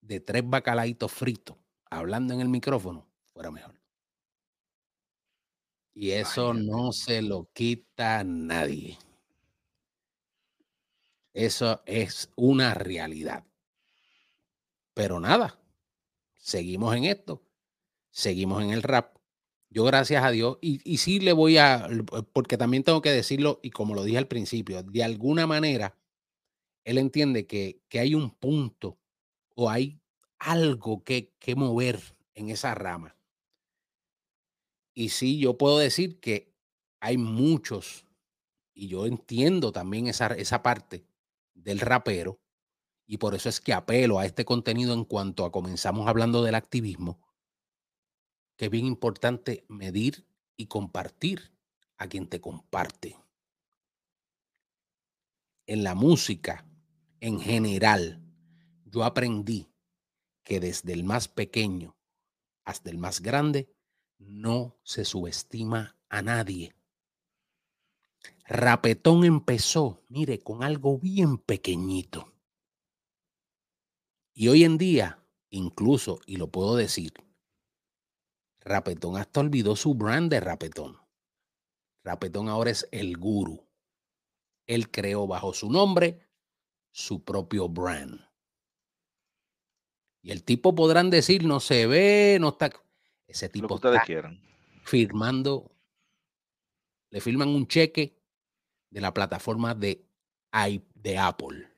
de 0.00 0.20
tres 0.20 0.42
bacalaitos 0.48 1.10
fritos 1.12 1.56
hablando 1.90 2.34
en 2.34 2.40
el 2.40 2.48
micrófono, 2.48 3.06
fuera 3.34 3.50
mejor. 3.50 3.74
Y 5.92 6.12
eso 6.12 6.54
no 6.54 6.92
se 6.92 7.20
lo 7.20 7.48
quita 7.52 8.22
nadie. 8.24 8.96
Eso 11.34 11.82
es 11.84 12.30
una 12.36 12.74
realidad. 12.74 13.44
Pero 14.94 15.18
nada, 15.18 15.58
seguimos 16.36 16.94
en 16.96 17.04
esto, 17.04 17.42
seguimos 18.10 18.62
en 18.62 18.70
el 18.70 18.82
rap. 18.82 19.18
Yo 19.70 19.84
gracias 19.84 20.24
a 20.24 20.30
Dios, 20.30 20.58
y, 20.60 20.80
y 20.84 20.98
sí 20.98 21.20
le 21.20 21.32
voy 21.32 21.58
a, 21.58 21.88
porque 22.32 22.58
también 22.58 22.84
tengo 22.84 23.02
que 23.02 23.10
decirlo, 23.12 23.60
y 23.62 23.70
como 23.70 23.94
lo 23.94 24.04
dije 24.04 24.18
al 24.18 24.28
principio, 24.28 24.82
de 24.82 25.04
alguna 25.04 25.46
manera, 25.46 25.98
él 26.84 26.98
entiende 26.98 27.46
que, 27.46 27.80
que 27.88 28.00
hay 28.00 28.14
un 28.14 28.30
punto 28.30 28.98
o 29.56 29.70
hay 29.70 30.00
algo 30.38 31.04
que, 31.04 31.32
que 31.38 31.56
mover 31.56 32.00
en 32.34 32.50
esa 32.50 32.74
rama. 32.74 33.16
Y 34.94 35.08
sí, 35.08 35.38
yo 35.38 35.58
puedo 35.58 35.78
decir 35.78 36.20
que 36.20 36.54
hay 37.00 37.18
muchos, 37.18 38.06
y 38.72 38.88
yo 38.88 39.06
entiendo 39.06 39.72
también 39.72 40.06
esa, 40.06 40.28
esa 40.28 40.62
parte 40.62 41.04
del 41.52 41.80
rapero, 41.80 42.40
y 43.06 43.18
por 43.18 43.34
eso 43.34 43.48
es 43.48 43.60
que 43.60 43.72
apelo 43.72 44.18
a 44.18 44.24
este 44.24 44.44
contenido 44.44 44.94
en 44.94 45.04
cuanto 45.04 45.44
a 45.44 45.52
comenzamos 45.52 46.08
hablando 46.08 46.42
del 46.42 46.54
activismo, 46.54 47.20
que 48.56 48.66
es 48.66 48.70
bien 48.70 48.86
importante 48.86 49.64
medir 49.68 50.26
y 50.56 50.66
compartir 50.66 51.52
a 51.98 52.08
quien 52.08 52.28
te 52.28 52.40
comparte. 52.40 53.16
En 55.66 55.82
la 55.82 55.94
música, 55.94 56.66
en 57.20 57.40
general, 57.40 58.22
yo 58.84 59.02
aprendí 59.02 59.68
que 60.44 60.60
desde 60.60 60.92
el 60.92 61.04
más 61.04 61.26
pequeño 61.26 61.96
hasta 62.64 62.90
el 62.90 62.98
más 62.98 63.20
grande, 63.20 63.73
no 64.18 64.78
se 64.82 65.04
subestima 65.04 65.96
a 66.08 66.22
nadie. 66.22 66.74
Rapetón 68.46 69.24
empezó, 69.24 70.02
mire, 70.08 70.38
con 70.40 70.62
algo 70.62 70.98
bien 70.98 71.38
pequeñito. 71.38 72.32
Y 74.34 74.48
hoy 74.48 74.64
en 74.64 74.78
día, 74.78 75.24
incluso, 75.50 76.20
y 76.26 76.36
lo 76.36 76.50
puedo 76.50 76.76
decir, 76.76 77.14
Rapetón 78.60 79.16
hasta 79.16 79.40
olvidó 79.40 79.76
su 79.76 79.94
brand 79.94 80.30
de 80.30 80.40
Rapetón. 80.40 80.98
Rapetón 82.02 82.48
ahora 82.48 82.70
es 82.70 82.88
el 82.92 83.16
guru. 83.16 83.66
Él 84.66 84.90
creó 84.90 85.26
bajo 85.26 85.52
su 85.52 85.70
nombre 85.70 86.26
su 86.90 87.24
propio 87.24 87.68
brand. 87.68 88.20
Y 90.22 90.30
el 90.30 90.42
tipo 90.44 90.74
podrán 90.74 91.10
decir, 91.10 91.44
no 91.44 91.60
se 91.60 91.86
ve, 91.86 92.38
no 92.40 92.50
está. 92.50 92.70
Ese 93.26 93.46
Lo 93.46 93.52
que 93.52 93.60
tipo 93.60 93.74
ustedes 93.74 93.94
está 93.96 94.06
quieran. 94.06 94.40
firmando, 94.84 95.70
le 97.10 97.20
firman 97.20 97.48
un 97.48 97.66
cheque 97.66 98.18
de 98.90 99.00
la 99.00 99.12
plataforma 99.12 99.74
de, 99.74 100.06
de 100.94 101.18
Apple. 101.18 101.68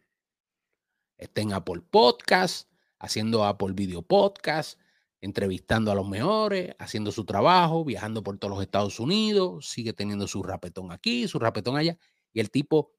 Está 1.16 1.40
en 1.40 1.52
Apple 1.52 1.82
Podcast, 1.90 2.70
haciendo 2.98 3.44
Apple 3.44 3.72
Video 3.72 4.02
Podcast, 4.02 4.78
entrevistando 5.20 5.90
a 5.90 5.94
los 5.94 6.08
mejores, 6.08 6.74
haciendo 6.78 7.10
su 7.10 7.24
trabajo, 7.24 7.84
viajando 7.84 8.22
por 8.22 8.38
todos 8.38 8.54
los 8.54 8.62
Estados 8.62 9.00
Unidos, 9.00 9.68
sigue 9.68 9.92
teniendo 9.92 10.28
su 10.28 10.42
rapetón 10.42 10.92
aquí, 10.92 11.26
su 11.26 11.38
rapetón 11.38 11.76
allá. 11.76 11.98
Y 12.32 12.40
el 12.40 12.50
tipo 12.50 12.92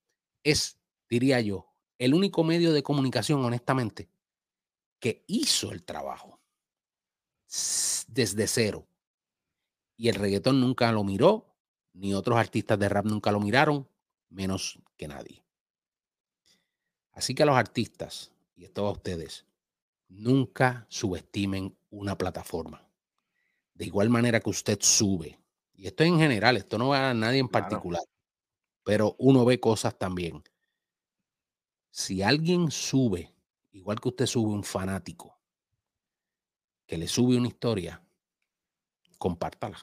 es, 0.44 0.80
diría 1.10 1.42
yo, 1.42 1.74
el 2.00 2.14
único 2.14 2.44
medio 2.44 2.74
de 2.74 2.84
comunicación, 2.84 3.44
honestamente, 3.44 4.10
que 5.00 5.24
hizo 5.28 5.72
el 5.72 5.84
trabajo 5.84 6.37
desde 8.08 8.48
cero. 8.48 8.88
Y 9.96 10.10
el 10.10 10.16
reggaetón 10.16 10.60
nunca 10.62 10.92
lo 10.92 11.04
miró, 11.04 11.56
ni 11.94 12.14
otros 12.14 12.38
artistas 12.38 12.78
de 12.80 12.90
rap 12.90 13.06
nunca 13.06 13.32
lo 13.32 13.40
miraron, 13.40 13.90
menos 14.30 14.80
que 14.96 15.08
nadie. 15.08 15.44
Así 17.12 17.34
que 17.34 17.44
a 17.44 17.46
los 17.46 17.56
artistas, 17.58 18.32
y 18.56 18.66
esto 18.66 18.86
a 18.86 18.92
ustedes, 18.92 19.46
nunca 20.10 20.86
subestimen 20.90 21.78
una 21.90 22.18
plataforma. 22.18 22.88
De 23.74 23.86
igual 23.86 24.10
manera 24.10 24.40
que 24.40 24.50
usted 24.50 24.80
sube, 24.82 25.40
y 25.74 25.88
esto 25.88 26.04
en 26.04 26.20
general, 26.20 26.58
esto 26.58 26.78
no 26.78 26.90
va 26.90 27.12
a 27.12 27.14
nadie 27.14 27.40
en 27.40 27.48
Claro. 27.48 27.50
particular, 27.50 28.04
pero 28.84 29.16
uno 29.20 29.46
ve 29.46 29.60
cosas 29.60 29.98
también. 29.98 30.44
Si 31.92 32.22
alguien 32.22 32.72
sube, 32.72 33.36
igual 33.72 34.00
que 34.00 34.10
usted 34.10 34.26
sube 34.26 34.54
un 34.54 34.64
fanático, 34.64 35.37
que 36.88 36.98
le 36.98 37.08
sube 37.08 37.38
una 37.38 37.48
historia, 37.50 38.02
compártala. 39.18 39.78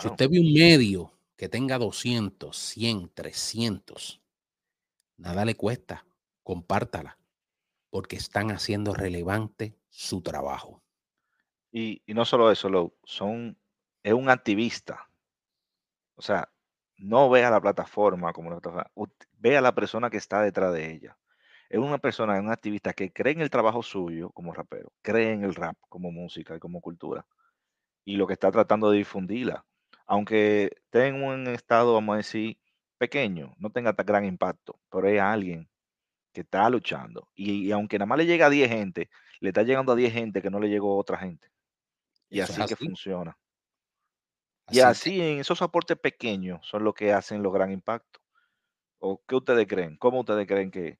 Si 0.00 0.08
usted 0.08 0.30
ve 0.30 0.40
un 0.40 0.52
medio 0.52 1.12
que 1.36 1.48
tenga 1.48 1.78
200, 1.78 2.56
100, 2.56 3.08
300, 3.14 4.20
nada 5.18 5.44
le 5.44 5.56
cuesta, 5.56 6.06
compártala, 6.42 7.18
porque 7.90 8.16
están 8.16 8.50
haciendo 8.50 8.94
relevante 8.94 9.76
su 9.88 10.22
trabajo. 10.22 10.82
Y, 11.72 12.02
y 12.06 12.14
no 12.14 12.24
solo 12.24 12.50
eso, 12.50 12.94
son, 13.04 13.58
es 14.02 14.12
un 14.14 14.28
activista. 14.30 15.10
O 16.16 16.22
sea, 16.22 16.50
no 16.98 17.30
ve 17.30 17.44
a 17.44 17.50
la 17.50 17.60
plataforma 17.60 18.32
como 18.32 18.48
una 18.48 18.60
plataforma, 18.60 18.90
ut- 18.94 19.26
ve 19.38 19.56
a 19.56 19.60
la 19.60 19.74
persona 19.74 20.10
que 20.10 20.16
está 20.18 20.42
detrás 20.42 20.72
de 20.72 20.92
ella. 20.92 21.18
Es 21.68 21.78
una 21.78 21.98
persona, 21.98 22.36
es 22.36 22.42
un 22.42 22.50
activista 22.50 22.92
que 22.92 23.12
cree 23.12 23.32
en 23.32 23.40
el 23.40 23.50
trabajo 23.50 23.82
suyo 23.82 24.30
como 24.30 24.52
rapero, 24.52 24.92
cree 25.02 25.32
en 25.32 25.44
el 25.44 25.54
rap 25.54 25.76
como 25.88 26.12
música 26.12 26.56
y 26.56 26.58
como 26.60 26.80
cultura, 26.80 27.26
y 28.04 28.16
lo 28.16 28.26
que 28.26 28.34
está 28.34 28.50
tratando 28.50 28.90
de 28.90 28.98
difundirla. 28.98 29.64
Aunque 30.06 30.70
esté 30.76 31.08
en 31.08 31.22
un 31.22 31.48
estado, 31.48 31.94
vamos 31.94 32.14
a 32.14 32.16
decir, 32.18 32.58
pequeño, 32.98 33.54
no 33.58 33.70
tenga 33.70 33.92
tan 33.92 34.06
gran 34.06 34.24
impacto, 34.24 34.78
pero 34.90 35.08
es 35.08 35.20
alguien 35.20 35.68
que 36.32 36.42
está 36.42 36.68
luchando. 36.70 37.28
Y, 37.34 37.66
y 37.66 37.72
aunque 37.72 37.98
nada 37.98 38.06
más 38.06 38.18
le 38.18 38.26
llega 38.26 38.46
a 38.46 38.50
10 38.50 38.68
gente, 38.68 39.10
le 39.40 39.48
está 39.48 39.62
llegando 39.62 39.92
a 39.92 39.96
10 39.96 40.12
gente 40.12 40.42
que 40.42 40.50
no 40.50 40.60
le 40.60 40.68
llegó 40.68 40.92
a 40.94 40.98
otra 40.98 41.18
gente. 41.18 41.50
Y 42.28 42.40
así 42.40 42.64
que 42.66 42.76
funciona. 42.76 43.36
Así 44.66 44.78
Y 44.78 44.80
así 44.80 45.20
en 45.20 45.38
esos 45.38 45.62
aportes 45.62 45.98
pequeños 45.98 46.66
son 46.66 46.84
los 46.84 46.94
que 46.94 47.12
hacen 47.12 47.42
los 47.42 47.52
gran 47.52 47.70
impactos. 47.70 48.22
¿O 48.98 49.22
qué 49.26 49.36
ustedes 49.36 49.66
creen? 49.66 49.96
¿Cómo 49.96 50.20
ustedes 50.20 50.46
creen 50.46 50.70
que 50.70 50.98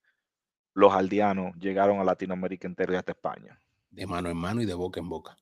los 0.77 0.93
aldeanos 0.93 1.57
llegaron 1.57 2.01
a 2.01 2.05
Latinoamérica 2.05 2.69
entera 2.69 2.95
y 2.95 2.97
hasta 2.97 3.13
España? 3.13 3.61
de 3.97 4.07
mano 4.07 4.29
en 4.29 4.37
mano 4.37 4.61
y 4.61 4.67
de 4.67 4.75
boca 4.75 5.01
en 5.01 5.09
boca. 5.09 5.39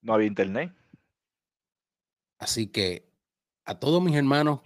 No 0.00 0.14
había 0.14 0.28
internet. 0.28 0.72
Así 2.38 2.68
que 2.68 3.10
a 3.64 3.80
todos 3.80 4.00
mis 4.00 4.14
hermanos, 4.14 4.60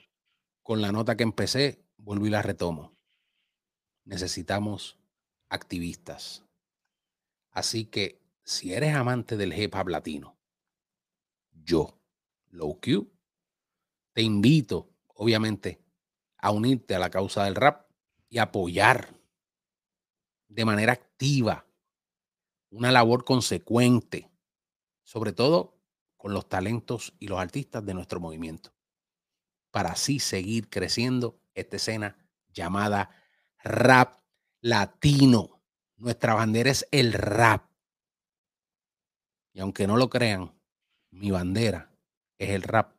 con 0.63 0.83
la 0.83 0.93
nota 0.93 1.17
que 1.17 1.23
empecé, 1.23 1.83
vuelvo 1.97 2.27
y 2.27 2.31
la 2.31 2.43
retomo. 2.43 2.95
Necesitamos 4.05 4.99
activistas. 5.49 6.45
Así 7.51 7.87
que 7.87 8.21
si 8.45 8.75
eres 8.75 8.95
amante 8.95 9.39
del 9.39 9.59
hip 9.59 9.75
hop 9.75 9.89
latino, 9.89 10.37
yo, 11.51 11.99
Low 12.51 12.79
Q, 12.81 13.11
te 14.13 14.21
invito, 14.21 14.91
obviamente, 15.15 15.81
a 16.37 16.51
unirte 16.51 16.95
a 16.95 16.99
la 16.99 17.11
causa 17.11 17.45
del 17.45 17.55
rap 17.55 17.91
y 18.29 18.39
apoyar 18.39 19.16
de 20.49 20.65
manera 20.65 20.93
activa 20.93 21.67
una 22.71 22.93
labor 22.93 23.25
consecuente, 23.25 24.31
sobre 25.03 25.33
todo 25.33 25.79
con 26.17 26.33
los 26.35 26.49
talentos 26.49 27.15
y 27.19 27.29
los 27.29 27.39
artistas 27.39 27.85
de 27.85 27.95
nuestro 27.95 28.21
movimiento, 28.21 28.75
para 29.71 29.91
así 29.91 30.19
seguir 30.19 30.69
creciendo 30.69 31.39
esta 31.55 31.77
escena 31.77 32.17
llamada 32.53 33.11
rap 33.63 34.21
latino. 34.61 35.63
Nuestra 35.97 36.35
bandera 36.35 36.71
es 36.71 36.87
el 36.91 37.13
rap. 37.13 37.71
Y 39.53 39.61
aunque 39.61 39.87
no 39.87 39.97
lo 39.97 40.11
crean, 40.11 40.53
mi 41.11 41.31
bandera 41.31 41.91
es 42.39 42.51
el 42.51 42.63
rap 42.63 42.95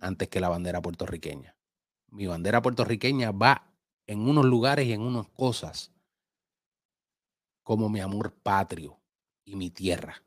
antes 0.00 0.28
que 0.28 0.40
la 0.40 0.48
bandera 0.48 0.82
puertorriqueña. 0.82 1.56
Mi 2.08 2.26
bandera 2.26 2.62
puertorriqueña 2.62 3.32
va 3.32 3.72
en 4.06 4.20
unos 4.20 4.44
lugares 4.44 4.86
y 4.86 4.92
en 4.92 5.00
unas 5.00 5.28
cosas 5.28 5.93
como 7.64 7.88
mi 7.88 8.00
amor 8.00 8.34
patrio 8.42 9.00
y 9.44 9.56
mi 9.56 9.70
tierra. 9.70 10.22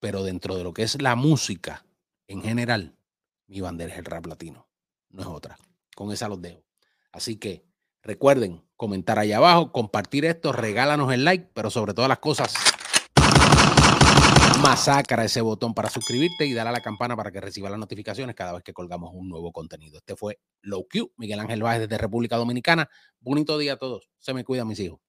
Pero 0.00 0.22
dentro 0.22 0.56
de 0.56 0.64
lo 0.64 0.72
que 0.72 0.84
es 0.84 1.02
la 1.02 1.16
música 1.16 1.84
en 2.28 2.40
general, 2.40 2.96
mi 3.48 3.60
bandera 3.60 3.92
es 3.92 3.98
el 3.98 4.04
rap 4.04 4.26
latino, 4.26 4.68
no 5.10 5.22
es 5.22 5.26
otra. 5.26 5.58
Con 5.94 6.12
esa 6.12 6.28
los 6.28 6.40
dejo. 6.40 6.62
Así 7.10 7.36
que 7.36 7.66
recuerden 8.02 8.64
comentar 8.76 9.18
ahí 9.18 9.32
abajo, 9.32 9.72
compartir 9.72 10.24
esto, 10.24 10.52
regálanos 10.52 11.12
el 11.12 11.24
like, 11.24 11.50
pero 11.52 11.68
sobre 11.68 11.94
todas 11.94 12.08
las 12.08 12.20
cosas, 12.20 12.54
masacra 14.62 15.24
ese 15.24 15.40
botón 15.40 15.74
para 15.74 15.90
suscribirte 15.90 16.46
y 16.46 16.52
dale 16.52 16.70
a 16.70 16.72
la 16.72 16.80
campana 16.80 17.16
para 17.16 17.32
que 17.32 17.40
reciba 17.40 17.70
las 17.70 17.78
notificaciones 17.78 18.36
cada 18.36 18.52
vez 18.52 18.62
que 18.62 18.72
colgamos 18.72 19.10
un 19.14 19.28
nuevo 19.28 19.50
contenido. 19.50 19.98
Este 19.98 20.14
fue 20.14 20.38
Low 20.62 20.86
Q, 20.88 21.12
Miguel 21.16 21.40
Ángel 21.40 21.62
Báez 21.62 21.80
desde 21.80 21.98
República 21.98 22.36
Dominicana. 22.36 22.88
Bonito 23.18 23.58
día 23.58 23.72
a 23.72 23.76
todos. 23.76 24.08
Se 24.18 24.32
me 24.32 24.44
cuidan 24.44 24.68
mis 24.68 24.78
hijos. 24.78 25.00